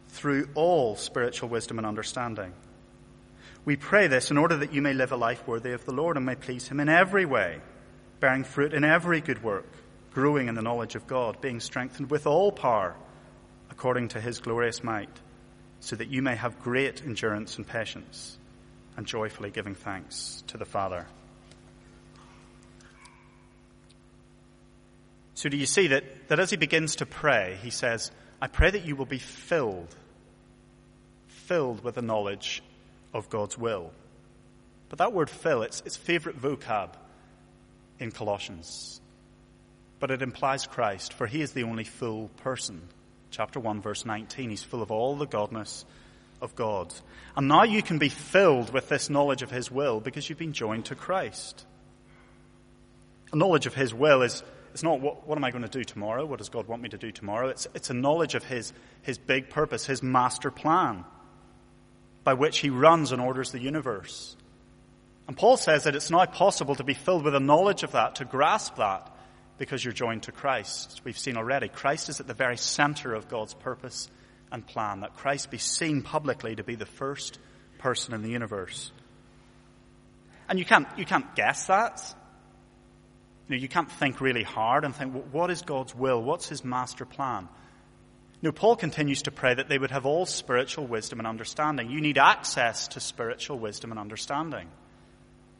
through 0.10 0.50
all 0.54 0.98
spiritual 0.98 1.48
wisdom 1.48 1.78
and 1.78 1.88
understanding. 1.88 2.54
We 3.64 3.78
pray 3.78 4.08
this 4.08 4.32
in 4.32 4.38
order 4.38 4.58
that 4.58 4.74
you 4.74 4.82
may 4.82 4.94
live 4.94 5.14
a 5.14 5.18
life 5.18 5.48
worthy 5.48 5.72
of 5.72 5.86
the 5.86 5.94
Lord 5.94 6.18
and 6.18 6.26
may 6.26 6.36
please 6.36 6.68
Him 6.68 6.82
in 6.82 6.90
every 6.90 7.26
way, 7.26 7.62
bearing 8.20 8.44
fruit 8.44 8.74
in 8.74 8.84
every 8.84 9.22
good 9.22 9.42
work, 9.42 9.68
growing 10.14 10.50
in 10.50 10.56
the 10.56 10.62
knowledge 10.62 10.96
of 10.96 11.08
God, 11.08 11.40
being 11.40 11.62
strengthened 11.62 12.12
with 12.12 12.28
all 12.28 12.52
power 12.52 12.96
according 13.72 14.10
to 14.10 14.22
His 14.22 14.40
glorious 14.40 14.84
might, 14.84 15.10
so 15.80 15.96
that 15.96 16.10
you 16.10 16.22
may 16.22 16.36
have 16.36 16.62
great 16.62 17.02
endurance 17.02 17.58
and 17.58 17.66
patience 17.66 18.38
and 18.98 19.06
joyfully 19.06 19.52
giving 19.52 19.76
thanks 19.76 20.44
to 20.48 20.58
the 20.58 20.66
Father. 20.66 21.08
So 25.36 25.50
do 25.50 25.58
you 25.58 25.66
see 25.66 25.88
that, 25.88 26.30
that 26.30 26.40
as 26.40 26.50
he 26.50 26.58
begins 26.58 26.98
to 26.98 27.06
pray, 27.06 27.58
he 27.62 27.70
says, 27.70 28.10
I 28.42 28.48
pray 28.48 28.72
that 28.72 28.86
you 28.86 28.96
will 28.96 29.06
be 29.06 29.20
filled, 29.20 29.94
filled 31.28 31.84
with 31.84 31.96
the 31.96 32.02
knowledge 32.02 32.64
of 33.14 33.30
God's 33.30 33.58
will. 33.58 33.92
But 34.90 35.00
that 35.00 35.14
word 35.14 35.30
fill, 35.30 35.62
it's, 35.62 35.82
it's 35.86 35.98
favorite 35.98 36.42
vocab 36.42 36.92
in 38.00 38.12
Colossians. 38.12 39.02
But 40.00 40.12
it 40.12 40.22
implies 40.22 40.68
Christ, 40.68 41.14
for 41.14 41.28
he 41.28 41.42
is 41.42 41.52
the 41.52 41.64
only 41.64 41.84
full 41.84 42.30
person. 42.38 42.82
Chapter 43.30 43.60
1, 43.60 43.82
verse 43.82 44.06
19. 44.06 44.50
He's 44.50 44.64
full 44.64 44.82
of 44.82 44.92
all 44.92 45.16
the 45.16 45.28
godness 45.28 45.84
of 46.42 46.56
God. 46.56 46.94
And 47.36 47.50
now 47.50 47.64
you 47.64 47.82
can 47.82 47.98
be 47.98 48.10
filled 48.10 48.72
with 48.72 48.88
this 48.88 49.10
knowledge 49.10 49.42
of 49.42 49.52
his 49.52 49.70
will 49.70 50.00
because 50.00 50.30
you've 50.30 50.38
been 50.40 50.54
joined 50.54 50.86
to 50.86 50.96
Christ. 50.96 51.66
A 53.34 53.36
knowledge 53.36 53.66
of 53.66 53.74
his 53.74 53.94
will 53.94 54.22
is 54.22 54.44
it's 54.76 54.84
not 54.84 55.00
what, 55.00 55.26
what 55.26 55.38
am 55.38 55.44
I 55.46 55.52
going 55.52 55.62
to 55.62 55.70
do 55.70 55.86
tomorrow? 55.86 56.26
What 56.26 56.40
does 56.40 56.50
God 56.50 56.68
want 56.68 56.82
me 56.82 56.90
to 56.90 56.98
do 56.98 57.10
tomorrow? 57.10 57.48
It's, 57.48 57.66
it's 57.74 57.90
a 57.90 57.94
knowledge 57.94 58.36
of 58.36 58.44
his, 58.44 58.74
his 59.04 59.18
big 59.18 59.50
purpose, 59.50 59.86
his 59.86 60.04
master 60.04 60.52
plan 60.52 61.06
by 62.26 62.34
which 62.34 62.58
he 62.58 62.70
runs 62.70 63.14
and 63.14 63.22
orders 63.22 63.54
the 63.54 63.60
universe. 63.62 64.36
And 65.30 65.38
Paul 65.38 65.56
says 65.56 65.86
that 65.86 65.96
it's 65.96 66.12
now 66.12 66.26
possible 66.26 66.76
to 66.76 66.84
be 66.84 66.94
filled 66.94 67.24
with 67.24 67.36
a 67.36 67.40
knowledge 67.40 67.84
of 67.84 67.94
that, 67.94 68.16
to 68.16 68.26
grasp 68.26 68.76
that, 68.76 69.10
because 69.58 69.82
you're 69.82 69.94
joined 69.94 70.24
to 70.24 70.34
Christ. 70.34 71.00
We've 71.06 71.18
seen 71.18 71.38
already, 71.38 71.70
Christ 71.70 72.10
is 72.10 72.20
at 72.20 72.28
the 72.28 72.34
very 72.34 72.58
center 72.58 73.14
of 73.14 73.30
God's 73.30 73.54
purpose 73.54 74.10
and 74.52 74.68
plan, 74.68 75.00
that 75.00 75.16
Christ 75.16 75.52
be 75.52 75.58
seen 75.58 76.02
publicly 76.02 76.58
to 76.58 76.66
be 76.66 76.76
the 76.76 76.86
first 76.86 77.40
person 77.78 78.14
in 78.14 78.24
the 78.24 78.30
universe. 78.30 78.92
And 80.50 80.60
you 80.60 80.66
can't, 80.66 80.88
you 80.98 81.06
can't 81.06 81.34
guess 81.34 81.68
that. 81.68 82.14
You 83.48 83.56
know, 83.56 83.62
you 83.62 83.68
can't 83.68 83.92
think 83.92 84.22
really 84.22 84.44
hard 84.44 84.86
and 84.86 84.96
think, 84.96 85.14
well, 85.14 85.24
what 85.32 85.52
is 85.52 85.62
God's 85.62 85.94
will? 85.94 86.22
What's 86.22 86.50
his 86.50 86.64
master 86.64 87.06
plan? 87.06 87.48
No, 88.42 88.52
Paul 88.52 88.76
continues 88.76 89.24
to 89.24 89.32
pray 89.32 89.54
that 89.54 89.70
they 89.70 89.78
would 89.78 89.92
have 89.92 90.06
all 90.06 90.26
spiritual 90.26 90.88
wisdom 90.88 91.20
and 91.20 91.28
understanding. 91.28 91.90
You 91.90 92.02
need 92.02 92.18
access 92.18 92.88
to 92.90 93.00
spiritual 93.00 93.58
wisdom 93.60 93.92
and 93.92 94.00
understanding 94.00 94.68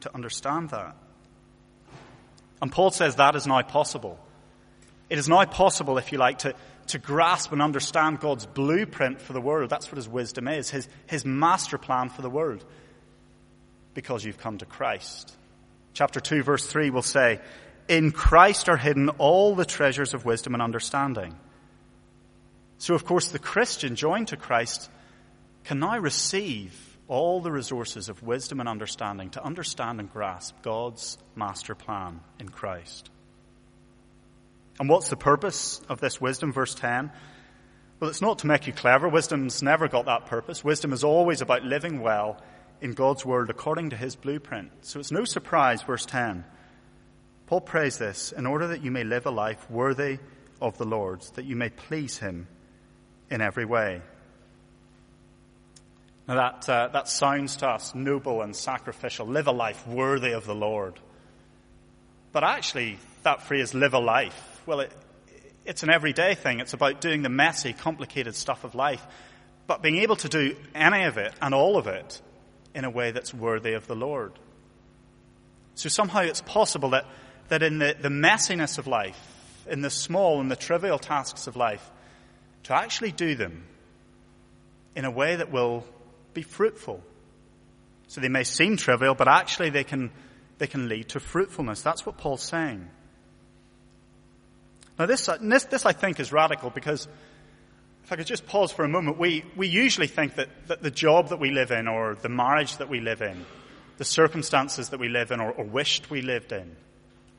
to 0.00 0.14
understand 0.14 0.70
that. 0.70 0.96
And 2.60 2.70
Paul 2.70 2.90
says 2.90 3.16
that 3.16 3.36
is 3.36 3.46
now 3.46 3.62
possible. 3.62 4.18
It 5.08 5.18
is 5.18 5.28
now 5.28 5.44
possible, 5.44 5.98
if 5.98 6.10
you 6.12 6.18
like, 6.18 6.38
to, 6.38 6.54
to 6.88 6.98
grasp 6.98 7.52
and 7.52 7.62
understand 7.62 8.20
God's 8.20 8.46
blueprint 8.46 9.20
for 9.20 9.32
the 9.32 9.40
world. 9.40 9.70
That's 9.70 9.86
what 9.86 9.96
his 9.96 10.08
wisdom 10.08 10.48
is, 10.48 10.70
his, 10.70 10.88
his 11.06 11.24
master 11.24 11.78
plan 11.78 12.08
for 12.08 12.22
the 12.22 12.30
world. 12.30 12.64
Because 13.94 14.24
you've 14.24 14.38
come 14.38 14.58
to 14.58 14.66
Christ. 14.66 15.34
Chapter 15.92 16.20
2 16.20 16.42
verse 16.42 16.66
3 16.66 16.90
will 16.90 17.02
say, 17.02 17.40
In 17.88 18.10
Christ 18.10 18.68
are 18.68 18.76
hidden 18.76 19.08
all 19.10 19.54
the 19.54 19.64
treasures 19.64 20.14
of 20.14 20.24
wisdom 20.24 20.54
and 20.54 20.62
understanding. 20.62 21.36
So 22.78 22.94
of 22.94 23.04
course 23.04 23.28
the 23.28 23.38
Christian 23.38 23.94
joined 23.94 24.28
to 24.28 24.36
Christ 24.36 24.90
can 25.64 25.78
now 25.78 25.98
receive 25.98 26.74
all 27.08 27.40
the 27.40 27.52
resources 27.52 28.08
of 28.08 28.22
wisdom 28.22 28.60
and 28.60 28.68
understanding 28.68 29.30
to 29.30 29.44
understand 29.44 30.00
and 30.00 30.12
grasp 30.12 30.60
God's 30.62 31.18
master 31.36 31.74
plan 31.74 32.20
in 32.40 32.48
Christ. 32.48 33.10
And 34.78 34.88
what's 34.88 35.08
the 35.08 35.16
purpose 35.16 35.80
of 35.88 36.00
this 36.00 36.20
wisdom? 36.20 36.52
Verse 36.52 36.74
10. 36.74 37.10
Well, 37.98 38.10
it's 38.10 38.20
not 38.20 38.40
to 38.40 38.46
make 38.46 38.66
you 38.66 38.72
clever. 38.72 39.08
Wisdom's 39.08 39.62
never 39.62 39.88
got 39.88 40.04
that 40.04 40.26
purpose. 40.26 40.62
Wisdom 40.62 40.92
is 40.92 41.02
always 41.02 41.40
about 41.40 41.64
living 41.64 42.00
well 42.00 42.42
in 42.80 42.92
God's 42.92 43.24
word 43.24 43.48
according 43.48 43.90
to 43.90 43.96
his 43.96 44.16
blueprint. 44.16 44.70
So 44.82 45.00
it's 45.00 45.12
no 45.12 45.24
surprise, 45.24 45.82
verse 45.82 46.04
10. 46.04 46.44
Paul 47.46 47.60
prays 47.60 47.96
this 47.98 48.32
in 48.32 48.46
order 48.46 48.68
that 48.68 48.82
you 48.82 48.90
may 48.90 49.04
live 49.04 49.26
a 49.26 49.30
life 49.30 49.70
worthy 49.70 50.18
of 50.60 50.78
the 50.78 50.84
Lord, 50.84 51.22
that 51.34 51.44
you 51.44 51.56
may 51.56 51.70
please 51.70 52.18
him 52.18 52.48
in 53.30 53.40
every 53.40 53.64
way. 53.64 54.02
Now 56.26 56.34
that, 56.34 56.68
uh, 56.68 56.88
that 56.88 57.08
sounds 57.08 57.56
to 57.56 57.68
us 57.68 57.94
noble 57.94 58.42
and 58.42 58.54
sacrificial. 58.54 59.26
Live 59.26 59.46
a 59.46 59.52
life 59.52 59.86
worthy 59.86 60.32
of 60.32 60.44
the 60.44 60.54
Lord. 60.54 60.98
But 62.32 62.42
actually, 62.42 62.98
that 63.22 63.42
phrase, 63.42 63.74
live 63.74 63.94
a 63.94 64.00
life, 64.00 64.62
well, 64.66 64.80
it, 64.80 64.92
it's 65.64 65.84
an 65.84 65.90
everyday 65.90 66.34
thing. 66.34 66.58
It's 66.58 66.74
about 66.74 67.00
doing 67.00 67.22
the 67.22 67.28
messy, 67.28 67.72
complicated 67.72 68.34
stuff 68.34 68.64
of 68.64 68.74
life, 68.74 69.04
but 69.68 69.82
being 69.82 69.98
able 69.98 70.16
to 70.16 70.28
do 70.28 70.56
any 70.74 71.04
of 71.04 71.16
it 71.16 71.32
and 71.40 71.54
all 71.54 71.76
of 71.76 71.86
it 71.86 72.20
in 72.74 72.84
a 72.84 72.90
way 72.90 73.12
that's 73.12 73.32
worthy 73.32 73.74
of 73.74 73.86
the 73.86 73.96
Lord. 73.96 74.32
So 75.76 75.88
somehow 75.88 76.20
it's 76.20 76.40
possible 76.40 76.90
that, 76.90 77.06
that 77.48 77.62
in 77.62 77.78
the, 77.78 77.96
the 78.00 78.08
messiness 78.08 78.78
of 78.78 78.86
life, 78.86 79.64
in 79.68 79.80
the 79.80 79.90
small 79.90 80.40
and 80.40 80.50
the 80.50 80.56
trivial 80.56 80.98
tasks 80.98 81.46
of 81.46 81.56
life, 81.56 81.90
to 82.64 82.74
actually 82.74 83.12
do 83.12 83.34
them 83.34 83.64
in 84.94 85.04
a 85.04 85.10
way 85.10 85.36
that 85.36 85.52
will 85.52 85.84
be 86.34 86.42
fruitful. 86.42 87.02
So 88.08 88.20
they 88.20 88.28
may 88.28 88.44
seem 88.44 88.76
trivial, 88.76 89.14
but 89.14 89.28
actually 89.28 89.70
they 89.70 89.84
can, 89.84 90.10
they 90.58 90.66
can 90.66 90.88
lead 90.88 91.10
to 91.10 91.20
fruitfulness. 91.20 91.82
That's 91.82 92.06
what 92.06 92.18
Paul's 92.18 92.42
saying. 92.42 92.88
Now 94.98 95.06
this, 95.06 95.28
this, 95.40 95.64
this 95.64 95.86
I 95.86 95.92
think 95.92 96.20
is 96.20 96.32
radical 96.32 96.70
because 96.70 97.06
if 98.04 98.12
I 98.12 98.16
could 98.16 98.26
just 98.26 98.46
pause 98.46 98.72
for 98.72 98.84
a 98.84 98.88
moment, 98.88 99.18
we, 99.18 99.44
we 99.56 99.66
usually 99.66 100.06
think 100.06 100.36
that, 100.36 100.48
that 100.68 100.82
the 100.82 100.90
job 100.90 101.30
that 101.30 101.40
we 101.40 101.50
live 101.50 101.72
in 101.72 101.88
or 101.88 102.14
the 102.14 102.28
marriage 102.28 102.76
that 102.76 102.88
we 102.88 103.00
live 103.00 103.20
in, 103.20 103.44
the 103.98 104.04
circumstances 104.04 104.90
that 104.90 105.00
we 105.00 105.08
live 105.08 105.32
in 105.32 105.40
or, 105.40 105.50
or 105.50 105.64
wished 105.64 106.08
we 106.08 106.22
lived 106.22 106.52
in, 106.52 106.76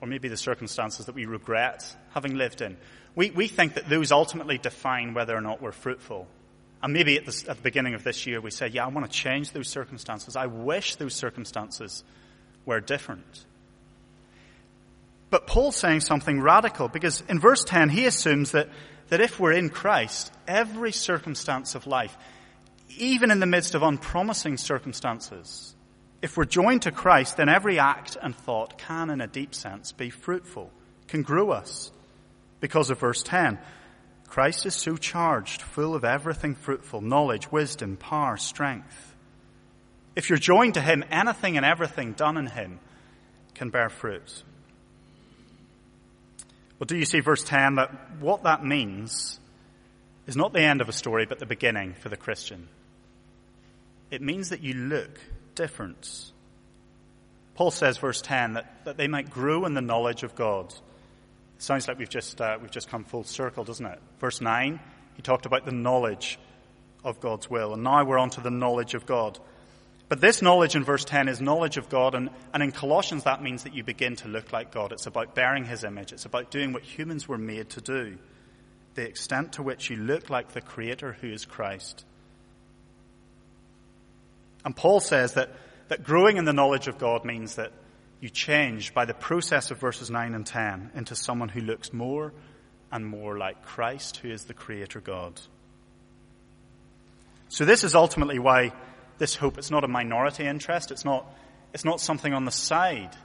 or 0.02 0.08
maybe 0.08 0.28
the 0.28 0.38
circumstances 0.38 1.06
that 1.08 1.16
we 1.16 1.26
regret 1.26 1.96
having 2.12 2.36
lived 2.36 2.62
in, 2.62 2.78
we, 3.16 3.32
we 3.32 3.48
think 3.48 3.74
that 3.74 3.90
those 3.90 4.12
ultimately 4.12 4.58
define 4.58 5.14
whether 5.14 5.36
or 5.36 5.42
not 5.42 5.62
we're 5.62 5.72
fruitful. 5.72 6.28
And 6.84 6.94
maybe 6.94 7.18
at, 7.18 7.26
the 7.26 7.46
at 7.50 7.58
the 7.58 7.64
beginning 7.64 7.96
of 7.96 8.04
this 8.04 8.28
year 8.28 8.40
we 8.40 8.52
said, 8.52 8.74
yeah, 8.74 8.86
I 8.86 8.90
want 8.90 9.10
to 9.10 9.12
change 9.12 9.52
those 9.52 9.68
circumstances. 9.68 10.36
I 10.36 10.46
wish 10.46 10.96
those 10.96 11.16
circumstances 11.16 12.04
were 12.66 12.80
different. 12.80 13.46
But 15.30 15.48
Paul's 15.48 15.76
saying 15.76 16.02
something 16.02 16.40
radical 16.40 16.88
because 16.88 17.24
in 17.28 17.40
verse 17.40 17.64
10 17.64 17.90
he 17.90 18.06
assumes 18.06 18.52
that, 18.52 18.70
that 19.10 19.20
if 19.20 19.40
we're 19.40 19.54
in 19.54 19.70
Christ, 19.70 20.32
every 20.48 20.92
circumstance 20.92 21.76
of 21.76 21.88
life, 21.88 22.16
even 22.98 23.32
in 23.32 23.40
the 23.40 23.46
midst 23.46 23.76
of 23.76 23.84
unpromising 23.84 24.58
circumstances, 24.58 25.76
if 26.28 26.36
we're 26.36 26.44
joined 26.44 26.82
to 26.82 26.92
Christ, 26.92 27.38
then 27.38 27.48
every 27.48 27.80
act 27.80 28.18
and 28.22 28.36
thought 28.36 28.78
can, 28.78 29.10
in 29.10 29.22
a 29.22 29.28
deep 29.28 29.56
sense, 29.56 29.94
be 29.94 30.10
fruitful, 30.10 30.70
can 31.08 31.22
grow 31.22 31.52
us 31.52 31.90
because 32.60 32.90
of 32.90 33.00
verse 33.00 33.24
10. 33.24 33.58
Christ 34.28 34.66
is 34.66 34.76
so 34.76 34.98
charged, 34.98 35.62
full 35.62 35.96
of 35.96 36.04
everything 36.04 36.56
fruitful, 36.56 37.00
knowledge, 37.00 37.50
wisdom, 37.50 37.96
power, 37.96 38.36
strength. 38.36 39.16
If 40.18 40.30
you're 40.30 40.38
joined 40.38 40.74
to 40.74 40.82
Him, 40.82 41.06
anything 41.10 41.56
and 41.56 41.66
everything 41.66 42.12
done 42.12 42.36
in 42.36 42.48
Him 42.48 42.82
can 43.56 43.70
bear 43.70 43.88
fruit. 43.88 44.44
Well, 46.78 46.88
do 46.88 46.98
you 46.98 47.06
see 47.06 47.22
verse 47.22 47.46
10 47.46 47.76
that 47.76 48.20
what 48.20 48.44
that 48.44 48.66
means 48.66 49.40
is 50.26 50.36
not 50.36 50.52
the 50.52 50.60
end 50.60 50.82
of 50.82 50.90
a 50.90 50.94
story, 50.94 51.26
but 51.26 51.40
the 51.40 51.46
beginning 51.46 51.94
for 51.94 52.10
the 52.10 52.18
Christian? 52.18 52.68
It 54.12 54.22
means 54.22 54.50
that 54.50 54.62
you 54.62 54.74
look 54.74 55.18
different. 55.58 56.32
Paul 57.56 57.72
says, 57.72 57.98
verse 57.98 58.22
10, 58.22 58.54
that, 58.54 58.86
that 58.86 58.98
they 58.98 59.08
might 59.08 59.30
grow 59.30 59.66
in 59.66 59.74
the 59.74 59.82
knowledge 59.82 60.24
of 60.24 60.36
God. 60.36 60.68
It 60.68 61.64
Sounds 61.64 61.88
like 61.88 61.98
we've 61.98 62.08
just, 62.08 62.40
uh, 62.40 62.60
we've 62.62 62.72
just 62.72 62.88
come 62.88 63.04
full 63.04 63.24
circle, 63.24 63.64
doesn't 63.64 63.86
it? 63.86 64.00
Verse 64.20 64.40
9, 64.40 64.80
he 65.16 65.22
talked 65.24 65.48
about 65.48 65.66
the 65.66 65.72
knowledge 65.72 66.40
of 67.04 67.20
God's 67.20 67.50
will. 67.50 67.74
And 67.74 67.84
now 67.84 68.06
we're 68.06 68.20
on 68.20 68.30
to 68.32 68.42
the 68.42 68.52
knowledge 68.52 68.94
of 68.94 69.08
God. 69.08 69.40
But 70.08 70.22
this 70.22 70.44
knowledge 70.44 70.76
in 70.76 70.84
verse 70.84 71.04
10 71.04 71.28
is 71.28 71.42
knowledge 71.42 71.78
of 71.78 71.90
God. 71.90 72.14
And, 72.14 72.30
and 72.54 72.62
in 72.62 72.72
Colossians, 72.72 73.24
that 73.24 73.42
means 73.42 73.64
that 73.64 73.74
you 73.74 73.84
begin 73.84 74.16
to 74.18 74.28
look 74.28 74.54
like 74.54 74.72
God. 74.72 74.92
It's 74.92 75.08
about 75.08 75.34
bearing 75.34 75.66
his 75.66 75.84
image. 75.84 76.14
It's 76.14 76.26
about 76.26 76.52
doing 76.52 76.74
what 76.74 76.84
humans 76.84 77.28
were 77.28 77.40
made 77.40 77.72
to 77.72 77.82
do. 77.82 78.20
The 78.94 79.08
extent 79.08 79.54
to 79.54 79.64
which 79.64 79.90
you 79.90 79.98
look 79.98 80.30
like 80.30 80.54
the 80.54 80.62
Creator 80.62 81.18
who 81.20 81.32
is 81.32 81.46
Christ. 81.46 82.06
And 84.66 84.76
Paul 84.76 85.00
says 85.00 85.34
that, 85.34 85.52
that 85.88 86.04
growing 86.04 86.38
in 86.38 86.46
the 86.46 86.54
knowledge 86.54 86.88
of 86.88 86.98
God 86.98 87.26
means 87.26 87.56
that 87.56 87.72
you 88.20 88.30
change 88.30 88.94
by 88.94 89.06
the 89.06 89.14
process 89.14 89.72
of 89.72 89.80
verses 89.80 90.10
9 90.10 90.34
and 90.34 90.46
10 90.46 90.92
into 90.96 91.16
someone 91.16 91.50
who 91.50 91.62
looks 91.62 91.94
more 91.94 92.34
and 92.92 93.06
more 93.06 93.38
like 93.38 93.64
Christ, 93.64 94.18
who 94.18 94.30
is 94.30 94.46
the 94.46 94.54
Creator 94.54 95.02
God. 95.02 95.40
So 97.50 97.66
this 97.66 97.84
is 97.84 97.96
ultimately 97.96 98.40
why 98.40 98.74
this 99.18 99.36
hope, 99.36 99.58
it's 99.58 99.72
not 99.72 99.84
a 99.84 99.88
minority 99.88 100.46
interest, 100.46 100.92
it's 100.92 101.06
not, 101.06 101.32
it's 101.74 101.86
not 101.86 102.02
something 102.02 102.34
on 102.34 102.46
the 102.46 102.52
side, 102.52 103.16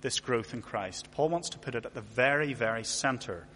this 0.00 0.20
growth 0.20 0.54
in 0.54 0.62
Christ. 0.62 1.10
Paul 1.12 1.28
wants 1.28 1.50
to 1.50 1.58
put 1.58 1.74
it 1.74 1.86
at 1.86 1.94
the 1.94 2.00
very, 2.00 2.52
very 2.54 2.84
center 2.84 3.46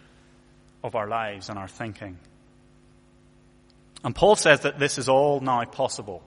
of 0.83 0.95
our 0.97 1.09
lives 1.09 1.49
and 1.49 1.59
our 1.59 1.69
thinking. 1.69 2.19
And 4.05 4.15
Paul 4.15 4.37
says 4.37 4.61
that 4.61 4.79
this 4.79 4.99
is 4.99 5.09
all 5.09 5.41
now 5.41 5.65
possible 5.65 6.23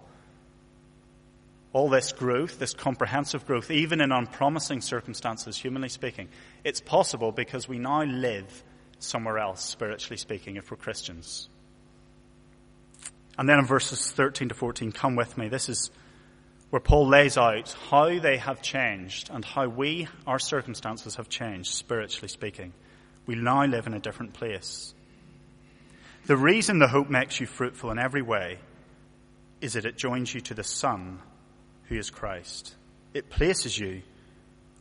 all 1.75 1.89
this 1.89 2.13
growth, 2.13 2.57
this 2.57 2.73
comprehensive 2.73 3.45
growth, 3.45 3.69
even 3.69 3.99
in 3.99 4.09
unpromising 4.09 4.79
circumstances, 4.79 5.57
humanly 5.57 5.89
speaking, 5.89 6.29
it's 6.63 6.79
possible 6.79 7.33
because 7.33 7.67
we 7.67 7.77
now 7.77 8.01
live 8.03 8.63
somewhere 8.99 9.37
else, 9.37 9.61
spiritually 9.61 10.15
speaking, 10.15 10.55
if 10.55 10.71
we're 10.71 10.77
Christians. 10.77 11.49
And 13.37 13.49
then 13.49 13.59
in 13.59 13.65
verses 13.65 14.09
13 14.09 14.47
to 14.47 14.55
14, 14.55 14.93
come 14.93 15.17
with 15.17 15.37
me. 15.37 15.49
This 15.49 15.67
is 15.67 15.91
where 16.69 16.79
Paul 16.79 17.09
lays 17.09 17.37
out 17.37 17.75
how 17.89 18.19
they 18.19 18.37
have 18.37 18.61
changed 18.61 19.29
and 19.29 19.43
how 19.43 19.67
we, 19.67 20.07
our 20.25 20.39
circumstances 20.39 21.17
have 21.17 21.27
changed, 21.27 21.73
spiritually 21.73 22.29
speaking. 22.29 22.71
We 23.25 23.35
now 23.35 23.65
live 23.65 23.85
in 23.85 23.93
a 23.93 23.99
different 23.99 24.33
place. 24.33 24.93
The 26.25 26.37
reason 26.37 26.79
the 26.79 26.87
hope 26.87 27.09
makes 27.09 27.41
you 27.41 27.47
fruitful 27.47 27.91
in 27.91 27.99
every 27.99 28.21
way 28.21 28.59
is 29.59 29.73
that 29.73 29.83
it 29.83 29.97
joins 29.97 30.33
you 30.33 30.39
to 30.39 30.53
the 30.53 30.63
Son 30.63 31.19
who 31.89 31.95
is 31.95 32.09
Christ. 32.09 32.75
It 33.13 33.29
places 33.29 33.77
you 33.77 34.01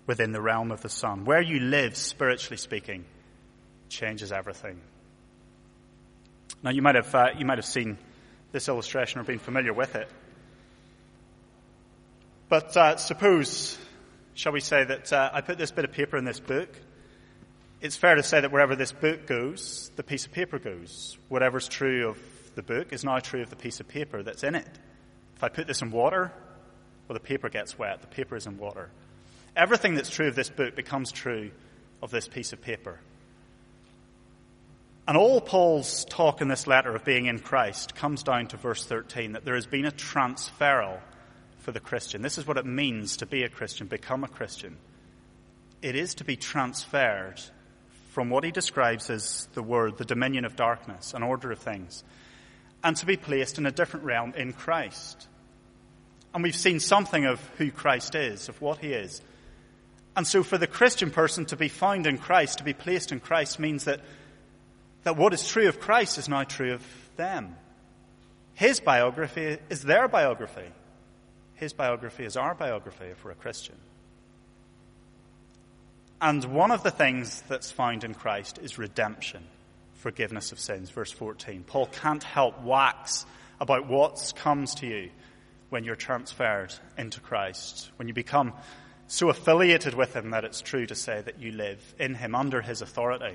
within 0.06 0.32
the 0.32 0.40
realm 0.40 0.70
of 0.70 0.80
the 0.82 0.88
Son. 0.88 1.24
Where 1.24 1.40
you 1.40 1.60
live, 1.60 1.96
spiritually 1.96 2.56
speaking, 2.56 3.04
changes 3.88 4.32
everything. 4.32 4.80
Now, 6.62 6.70
you 6.70 6.82
might 6.82 6.94
have, 6.94 7.14
uh, 7.14 7.28
you 7.36 7.44
might 7.44 7.58
have 7.58 7.66
seen 7.66 7.98
this 8.52 8.68
illustration 8.68 9.20
or 9.20 9.24
been 9.24 9.38
familiar 9.38 9.72
with 9.72 9.94
it. 9.96 10.08
But 12.48 12.76
uh, 12.76 12.96
suppose, 12.96 13.78
shall 14.34 14.52
we 14.52 14.60
say, 14.60 14.84
that 14.84 15.12
uh, 15.12 15.30
I 15.32 15.40
put 15.40 15.58
this 15.58 15.70
bit 15.70 15.84
of 15.84 15.92
paper 15.92 16.16
in 16.16 16.24
this 16.24 16.40
book. 16.40 16.68
It's 17.80 17.96
fair 17.96 18.14
to 18.14 18.22
say 18.22 18.40
that 18.40 18.50
wherever 18.50 18.76
this 18.76 18.92
book 18.92 19.26
goes, 19.26 19.90
the 19.96 20.02
piece 20.02 20.24
of 20.24 20.32
paper 20.32 20.58
goes. 20.58 21.18
Whatever's 21.28 21.68
true 21.68 22.08
of 22.08 22.18
the 22.54 22.62
book 22.62 22.92
is 22.92 23.04
now 23.04 23.18
true 23.18 23.42
of 23.42 23.50
the 23.50 23.56
piece 23.56 23.80
of 23.80 23.88
paper 23.88 24.22
that's 24.22 24.44
in 24.44 24.54
it. 24.54 24.68
If 25.36 25.44
I 25.44 25.48
put 25.48 25.66
this 25.66 25.82
in 25.82 25.90
water, 25.90 26.32
well, 27.08 27.14
the 27.14 27.20
paper 27.20 27.48
gets 27.48 27.78
wet. 27.78 28.00
The 28.00 28.06
paper 28.06 28.36
is 28.36 28.46
in 28.46 28.58
water. 28.58 28.90
Everything 29.56 29.94
that's 29.94 30.10
true 30.10 30.28
of 30.28 30.34
this 30.34 30.48
book 30.50 30.74
becomes 30.74 31.12
true 31.12 31.50
of 32.02 32.10
this 32.10 32.28
piece 32.28 32.52
of 32.52 32.60
paper. 32.60 32.98
And 35.06 35.16
all 35.16 35.40
Paul's 35.40 36.06
talk 36.06 36.40
in 36.40 36.48
this 36.48 36.66
letter 36.66 36.94
of 36.94 37.04
being 37.04 37.26
in 37.26 37.38
Christ 37.38 37.94
comes 37.94 38.22
down 38.22 38.46
to 38.48 38.56
verse 38.56 38.86
13 38.86 39.32
that 39.32 39.44
there 39.44 39.54
has 39.54 39.66
been 39.66 39.84
a 39.84 39.90
transferal 39.90 40.98
for 41.58 41.72
the 41.72 41.80
Christian. 41.80 42.22
This 42.22 42.38
is 42.38 42.46
what 42.46 42.56
it 42.56 42.64
means 42.64 43.18
to 43.18 43.26
be 43.26 43.42
a 43.42 43.48
Christian, 43.48 43.86
become 43.86 44.24
a 44.24 44.28
Christian. 44.28 44.76
It 45.82 45.94
is 45.94 46.14
to 46.16 46.24
be 46.24 46.36
transferred 46.36 47.40
from 48.12 48.30
what 48.30 48.44
he 48.44 48.50
describes 48.50 49.10
as 49.10 49.46
the 49.54 49.62
word, 49.62 49.98
the 49.98 50.04
dominion 50.04 50.46
of 50.46 50.56
darkness, 50.56 51.12
an 51.12 51.22
order 51.22 51.52
of 51.52 51.58
things, 51.58 52.02
and 52.82 52.96
to 52.96 53.06
be 53.06 53.16
placed 53.16 53.58
in 53.58 53.66
a 53.66 53.72
different 53.72 54.06
realm 54.06 54.32
in 54.36 54.52
Christ. 54.52 55.28
And 56.34 56.42
we've 56.42 56.54
seen 56.54 56.80
something 56.80 57.24
of 57.24 57.40
who 57.58 57.70
Christ 57.70 58.14
is, 58.14 58.48
of 58.48 58.60
what 58.60 58.78
he 58.78 58.92
is. 58.92 59.22
And 60.16 60.26
so 60.26 60.42
for 60.42 60.58
the 60.58 60.66
Christian 60.66 61.10
person 61.10 61.46
to 61.46 61.56
be 61.56 61.68
found 61.68 62.06
in 62.06 62.18
Christ, 62.18 62.58
to 62.58 62.64
be 62.64 62.74
placed 62.74 63.12
in 63.12 63.20
Christ, 63.20 63.58
means 63.58 63.84
that 63.84 64.00
that 65.04 65.16
what 65.16 65.32
is 65.32 65.46
true 65.46 65.68
of 65.68 65.80
Christ 65.80 66.18
is 66.18 66.28
now 66.28 66.42
true 66.44 66.72
of 66.72 66.82
them. 67.16 67.54
His 68.54 68.80
biography 68.80 69.58
is 69.68 69.82
their 69.82 70.08
biography. 70.08 70.66
His 71.54 71.72
biography 71.72 72.24
is 72.24 72.36
our 72.36 72.54
biography 72.54 73.06
if 73.06 73.24
we're 73.24 73.32
a 73.32 73.36
Christian. 73.36 73.76
And 76.20 76.44
one 76.46 76.70
of 76.70 76.82
the 76.82 76.90
things 76.90 77.42
that's 77.48 77.70
found 77.70 78.02
in 78.02 78.14
Christ 78.14 78.58
is 78.62 78.78
redemption, 78.78 79.44
forgiveness 79.96 80.52
of 80.52 80.58
sins. 80.58 80.90
Verse 80.90 81.12
14. 81.12 81.64
Paul 81.64 81.86
can't 81.86 82.24
help 82.24 82.62
wax 82.62 83.26
about 83.60 83.86
what 83.86 84.32
comes 84.36 84.74
to 84.76 84.86
you 84.86 85.10
when 85.74 85.82
you're 85.82 85.96
transferred 85.96 86.72
into 86.96 87.18
Christ, 87.18 87.90
when 87.96 88.06
you 88.06 88.14
become 88.14 88.52
so 89.08 89.28
affiliated 89.28 89.92
with 89.94 90.14
Him 90.14 90.30
that 90.30 90.44
it's 90.44 90.60
true 90.60 90.87
to 90.87 90.94
say 90.94 91.20
that 91.20 91.40
you 91.40 91.50
live 91.50 91.82
in 91.98 92.14
Him 92.14 92.37
under 92.37 92.62
His 92.62 92.80
authority 92.80 93.34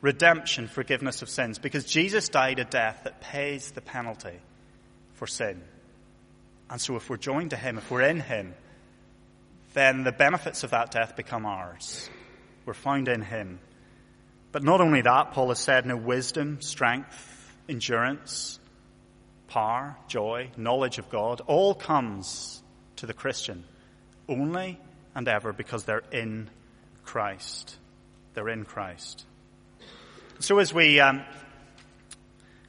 redemption, 0.00 0.68
forgiveness 0.68 1.22
of 1.22 1.28
sins, 1.28 1.58
because 1.58 1.84
Jesus 1.84 2.28
died 2.28 2.60
a 2.60 2.64
death 2.64 3.00
that 3.02 3.20
pays 3.20 3.72
the 3.72 3.80
penalty 3.80 4.38
for 5.14 5.26
sin. 5.26 5.60
And 6.70 6.80
so 6.80 6.94
if 6.94 7.10
we're 7.10 7.16
joined 7.16 7.50
to 7.50 7.56
Him, 7.56 7.76
if 7.78 7.90
we're 7.90 8.02
in 8.02 8.20
Him, 8.20 8.54
then 9.74 10.04
the 10.04 10.12
benefits 10.12 10.62
of 10.62 10.70
that 10.70 10.92
death 10.92 11.16
become 11.16 11.44
ours. 11.44 12.08
We're 12.64 12.74
found 12.74 13.08
in 13.08 13.22
Him. 13.22 13.58
But 14.52 14.62
not 14.62 14.80
only 14.80 15.00
that, 15.00 15.32
Paul 15.32 15.48
has 15.48 15.58
said, 15.58 15.86
no 15.86 15.96
wisdom, 15.96 16.60
strength, 16.60 17.52
endurance, 17.68 18.57
power, 19.48 19.96
joy, 20.06 20.50
knowledge 20.56 20.98
of 20.98 21.10
God, 21.10 21.40
all 21.46 21.74
comes 21.74 22.62
to 22.96 23.06
the 23.06 23.14
Christian 23.14 23.64
only 24.28 24.78
and 25.14 25.26
ever 25.26 25.52
because 25.52 25.84
they're 25.84 26.04
in 26.12 26.48
Christ. 27.04 27.76
They're 28.34 28.48
in 28.48 28.64
Christ. 28.64 29.24
So 30.38 30.58
as 30.58 30.72
we 30.72 31.00
um, 31.00 31.22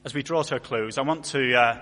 as 0.04 0.14
we 0.14 0.24
draw 0.24 0.42
to 0.44 0.56
a 0.56 0.60
close, 0.60 0.98
I 0.98 1.02
want 1.02 1.26
to 1.26 1.54
uh, 1.54 1.82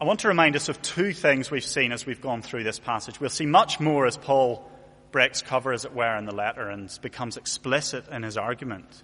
I 0.00 0.04
want 0.04 0.20
to 0.20 0.28
remind 0.28 0.56
us 0.56 0.68
of 0.68 0.82
two 0.82 1.12
things 1.12 1.50
we've 1.50 1.64
seen 1.64 1.92
as 1.92 2.04
we've 2.04 2.20
gone 2.20 2.42
through 2.42 2.64
this 2.64 2.78
passage. 2.78 3.20
We'll 3.20 3.30
see 3.30 3.46
much 3.46 3.78
more 3.78 4.06
as 4.06 4.16
Paul 4.16 4.68
breaks 5.12 5.42
cover, 5.42 5.72
as 5.72 5.84
it 5.84 5.94
were, 5.94 6.16
in 6.16 6.24
the 6.24 6.34
letter 6.34 6.68
and 6.68 6.90
becomes 7.00 7.36
explicit 7.36 8.08
in 8.08 8.24
his 8.24 8.36
argument 8.36 9.02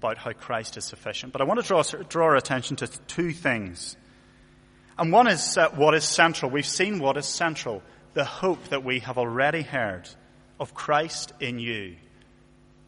about 0.00 0.18
how 0.18 0.32
Christ 0.32 0.76
is 0.76 0.84
sufficient. 0.84 1.32
But 1.32 1.42
I 1.42 1.44
want 1.44 1.60
to 1.60 1.66
draw 1.66 1.82
draw 1.82 2.26
our 2.26 2.36
attention 2.36 2.76
to 2.76 2.86
two 2.86 3.32
things. 3.32 3.96
And 4.98 5.12
one 5.12 5.28
is 5.28 5.56
uh, 5.56 5.68
what 5.70 5.94
is 5.94 6.04
central. 6.04 6.50
We've 6.50 6.66
seen 6.66 6.98
what 6.98 7.16
is 7.16 7.26
central. 7.26 7.82
The 8.14 8.24
hope 8.24 8.64
that 8.70 8.82
we 8.82 9.00
have 9.00 9.18
already 9.18 9.62
heard 9.62 10.08
of 10.58 10.74
Christ 10.74 11.32
in 11.40 11.58
you 11.58 11.96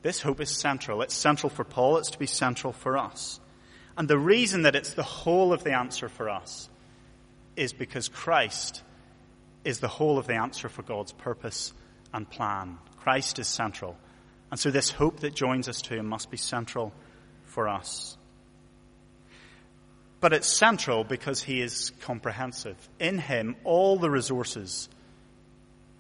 this 0.03 0.21
hope 0.21 0.41
is 0.41 0.51
central. 0.51 1.01
It's 1.03 1.15
central 1.15 1.49
for 1.49 1.65
Paul. 1.65 1.99
It's 1.99 2.11
to 2.11 2.19
be 2.19 2.27
central 2.27 2.73
for 2.73 2.99
us. 2.99 3.41
And 3.97 4.09
the 4.09 4.19
reason 4.19 4.63
that 4.63 4.75
it's 4.75 4.95
the 4.95 5.03
whole 5.03 5.53
of 5.53 5.65
the 5.65 5.73
answer 5.73 6.09
for 6.09 6.29
us 6.29 6.69
is 7.57 7.73
because 7.73 8.09
Christ 8.09 8.83
is 9.65 9.79
the 9.79 9.89
whole 9.89 10.19
of 10.19 10.27
the 10.27 10.35
answer 10.35 10.69
for 10.69 10.83
God's 10.83 11.13
purpose 11.13 11.73
and 12.13 12.29
plan. 12.29 12.79
Christ 13.01 13.39
is 13.39 13.47
central. 13.47 13.97
And 14.51 14.59
so 14.59 14.71
this 14.71 14.91
hope 14.91 15.21
that 15.21 15.35
joins 15.35 15.69
us 15.69 15.83
to 15.83 15.95
him 15.95 16.07
must 16.07 16.31
be 16.31 16.37
central 16.37 16.93
for 17.53 17.69
us. 17.69 18.17
But 20.21 20.33
it's 20.33 20.49
central 20.49 21.05
because 21.05 21.43
he 21.43 21.61
is 21.61 21.93
comprehensive. 22.01 22.77
In 22.99 23.19
him, 23.19 23.57
all 23.65 23.99
the 23.99 24.11
resources 24.11 24.89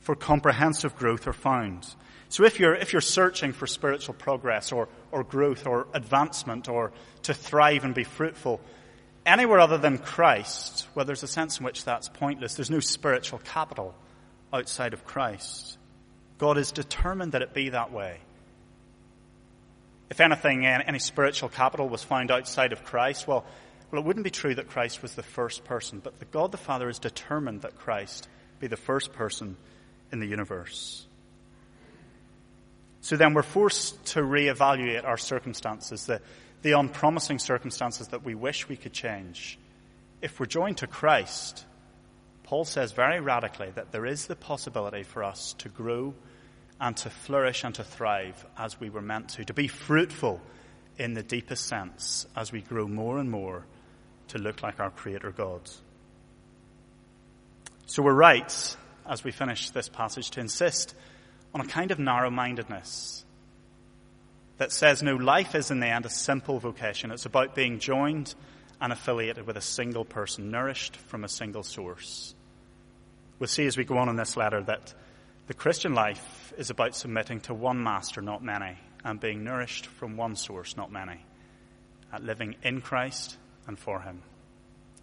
for 0.00 0.14
comprehensive 0.14 0.96
growth 0.96 1.26
are 1.26 1.32
found. 1.32 1.86
So 2.28 2.44
if 2.44 2.58
you're, 2.58 2.74
if 2.74 2.92
you're 2.92 3.02
searching 3.02 3.52
for 3.52 3.66
spiritual 3.66 4.14
progress 4.14 4.72
or, 4.72 4.88
or 5.10 5.24
growth 5.24 5.66
or 5.66 5.86
advancement 5.92 6.68
or 6.68 6.92
to 7.24 7.34
thrive 7.34 7.84
and 7.84 7.94
be 7.94 8.04
fruitful, 8.04 8.60
anywhere 9.26 9.60
other 9.60 9.78
than 9.78 9.98
Christ, 9.98 10.88
well, 10.94 11.04
there's 11.04 11.22
a 11.22 11.28
sense 11.28 11.58
in 11.58 11.64
which 11.64 11.84
that's 11.84 12.08
pointless. 12.08 12.54
There's 12.54 12.70
no 12.70 12.80
spiritual 12.80 13.40
capital 13.40 13.94
outside 14.52 14.94
of 14.94 15.04
Christ. 15.04 15.76
God 16.38 16.58
is 16.58 16.72
determined 16.72 17.32
that 17.32 17.42
it 17.42 17.52
be 17.52 17.68
that 17.70 17.92
way. 17.92 18.20
If 20.12 20.20
anything, 20.20 20.66
any 20.66 20.98
spiritual 20.98 21.48
capital 21.48 21.88
was 21.88 22.04
found 22.04 22.30
outside 22.30 22.74
of 22.74 22.84
Christ, 22.84 23.26
well, 23.26 23.46
well, 23.90 24.02
it 24.02 24.04
wouldn't 24.04 24.24
be 24.24 24.30
true 24.30 24.54
that 24.54 24.68
Christ 24.68 25.00
was 25.00 25.14
the 25.14 25.22
first 25.22 25.64
person, 25.64 26.00
but 26.04 26.18
the 26.18 26.26
God 26.26 26.52
the 26.52 26.58
Father 26.58 26.90
is 26.90 26.98
determined 26.98 27.62
that 27.62 27.78
Christ 27.78 28.28
be 28.60 28.66
the 28.66 28.76
first 28.76 29.14
person 29.14 29.56
in 30.12 30.20
the 30.20 30.26
universe. 30.26 31.06
So 33.00 33.16
then 33.16 33.32
we're 33.32 33.40
forced 33.40 34.04
to 34.08 34.20
reevaluate 34.20 35.02
our 35.02 35.16
circumstances, 35.16 36.04
the, 36.04 36.20
the 36.60 36.72
unpromising 36.72 37.38
circumstances 37.38 38.08
that 38.08 38.22
we 38.22 38.34
wish 38.34 38.68
we 38.68 38.76
could 38.76 38.92
change. 38.92 39.58
If 40.20 40.38
we're 40.38 40.44
joined 40.44 40.76
to 40.78 40.86
Christ, 40.86 41.64
Paul 42.42 42.66
says 42.66 42.92
very 42.92 43.20
radically 43.20 43.70
that 43.76 43.92
there 43.92 44.04
is 44.04 44.26
the 44.26 44.36
possibility 44.36 45.04
for 45.04 45.24
us 45.24 45.54
to 45.60 45.70
grow 45.70 46.12
and 46.82 46.96
to 46.96 47.08
flourish 47.08 47.62
and 47.62 47.76
to 47.76 47.84
thrive 47.84 48.44
as 48.58 48.78
we 48.80 48.90
were 48.90 49.00
meant 49.00 49.28
to, 49.28 49.44
to 49.44 49.54
be 49.54 49.68
fruitful 49.68 50.40
in 50.98 51.14
the 51.14 51.22
deepest 51.22 51.66
sense 51.66 52.26
as 52.36 52.50
we 52.50 52.60
grow 52.60 52.88
more 52.88 53.18
and 53.18 53.30
more 53.30 53.64
to 54.26 54.38
look 54.38 54.64
like 54.64 54.80
our 54.80 54.90
Creator 54.90 55.30
God. 55.30 55.60
So 57.86 58.02
we're 58.02 58.12
right, 58.12 58.76
as 59.08 59.22
we 59.22 59.30
finish 59.30 59.70
this 59.70 59.88
passage, 59.88 60.30
to 60.32 60.40
insist 60.40 60.96
on 61.54 61.60
a 61.60 61.66
kind 61.66 61.92
of 61.92 62.00
narrow 62.00 62.30
mindedness 62.30 63.24
that 64.58 64.72
says, 64.72 65.04
no, 65.04 65.14
life 65.14 65.54
is 65.54 65.70
in 65.70 65.78
the 65.78 65.86
end 65.86 66.04
a 66.04 66.10
simple 66.10 66.58
vocation. 66.58 67.12
It's 67.12 67.26
about 67.26 67.54
being 67.54 67.78
joined 67.78 68.34
and 68.80 68.92
affiliated 68.92 69.46
with 69.46 69.56
a 69.56 69.62
single 69.62 70.04
person, 70.04 70.50
nourished 70.50 70.96
from 70.96 71.22
a 71.22 71.28
single 71.28 71.62
source. 71.62 72.34
We'll 73.38 73.46
see 73.46 73.66
as 73.66 73.76
we 73.76 73.84
go 73.84 73.98
on 73.98 74.08
in 74.08 74.16
this 74.16 74.36
letter 74.36 74.62
that 74.62 74.92
the 75.46 75.54
Christian 75.54 75.94
is 76.58 76.70
about 76.70 76.94
submitting 76.94 77.40
to 77.40 77.54
one 77.54 77.82
master, 77.82 78.20
not 78.20 78.42
many, 78.42 78.78
and 79.04 79.20
being 79.20 79.44
nourished 79.44 79.86
from 79.86 80.16
one 80.16 80.36
source, 80.36 80.76
not 80.76 80.90
many, 80.90 81.24
at 82.12 82.22
living 82.22 82.56
in 82.62 82.80
Christ 82.80 83.36
and 83.66 83.78
for 83.78 84.00
Him. 84.00 84.22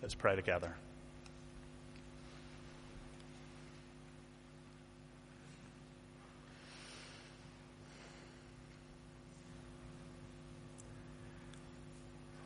Let's 0.01 0.15
pray 0.15 0.35
together. 0.35 0.73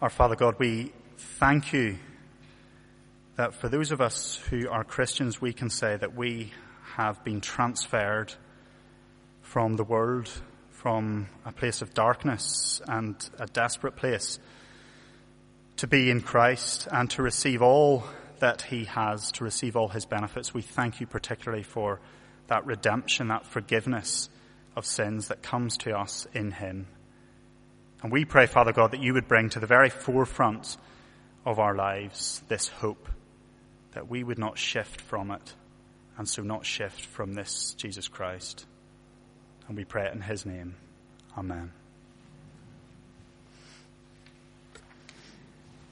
Our 0.01 0.09
Father 0.09 0.35
God, 0.35 0.55
we 0.59 0.91
thank 1.17 1.71
you 1.71 1.97
that 3.37 3.53
for 3.53 3.69
those 3.69 3.91
of 3.91 4.01
us 4.01 4.35
who 4.49 4.67
are 4.69 4.83
Christians, 4.83 5.39
we 5.39 5.53
can 5.53 5.69
say 5.69 5.95
that 5.95 6.13
we 6.13 6.51
have 6.95 7.23
been 7.23 7.39
transferred 7.39 8.33
from 9.53 9.75
the 9.75 9.83
world, 9.83 10.27
from 10.71 11.27
a 11.45 11.51
place 11.51 11.83
of 11.83 11.93
darkness 11.93 12.81
and 12.87 13.15
a 13.37 13.45
desperate 13.45 13.95
place 13.95 14.39
to 15.75 15.85
be 15.85 16.09
in 16.09 16.21
Christ 16.21 16.87
and 16.91 17.07
to 17.11 17.21
receive 17.21 17.61
all 17.61 18.03
that 18.39 18.63
He 18.63 18.85
has, 18.85 19.31
to 19.33 19.43
receive 19.43 19.75
all 19.75 19.89
His 19.89 20.07
benefits. 20.07 20.55
We 20.55 20.63
thank 20.63 20.99
you 20.99 21.05
particularly 21.05 21.61
for 21.61 21.99
that 22.47 22.65
redemption, 22.65 23.27
that 23.27 23.45
forgiveness 23.45 24.27
of 24.75 24.87
sins 24.87 25.27
that 25.27 25.43
comes 25.43 25.77
to 25.77 25.95
us 25.95 26.25
in 26.33 26.49
Him. 26.49 26.87
And 28.01 28.11
we 28.11 28.25
pray, 28.25 28.47
Father 28.47 28.73
God, 28.73 28.89
that 28.89 29.03
you 29.03 29.13
would 29.13 29.27
bring 29.27 29.49
to 29.49 29.59
the 29.59 29.67
very 29.67 29.91
forefront 29.91 30.77
of 31.45 31.59
our 31.59 31.75
lives 31.75 32.41
this 32.47 32.69
hope 32.69 33.07
that 33.91 34.09
we 34.09 34.23
would 34.23 34.39
not 34.39 34.57
shift 34.57 34.99
from 34.99 35.29
it 35.29 35.53
and 36.17 36.27
so 36.27 36.41
not 36.41 36.65
shift 36.65 37.01
from 37.05 37.35
this 37.35 37.75
Jesus 37.75 38.07
Christ. 38.07 38.65
And 39.73 39.77
we 39.79 39.85
pray 39.85 40.05
it 40.05 40.13
in 40.13 40.21
his 40.21 40.45
name. 40.45 40.75
Amen. 41.35 41.71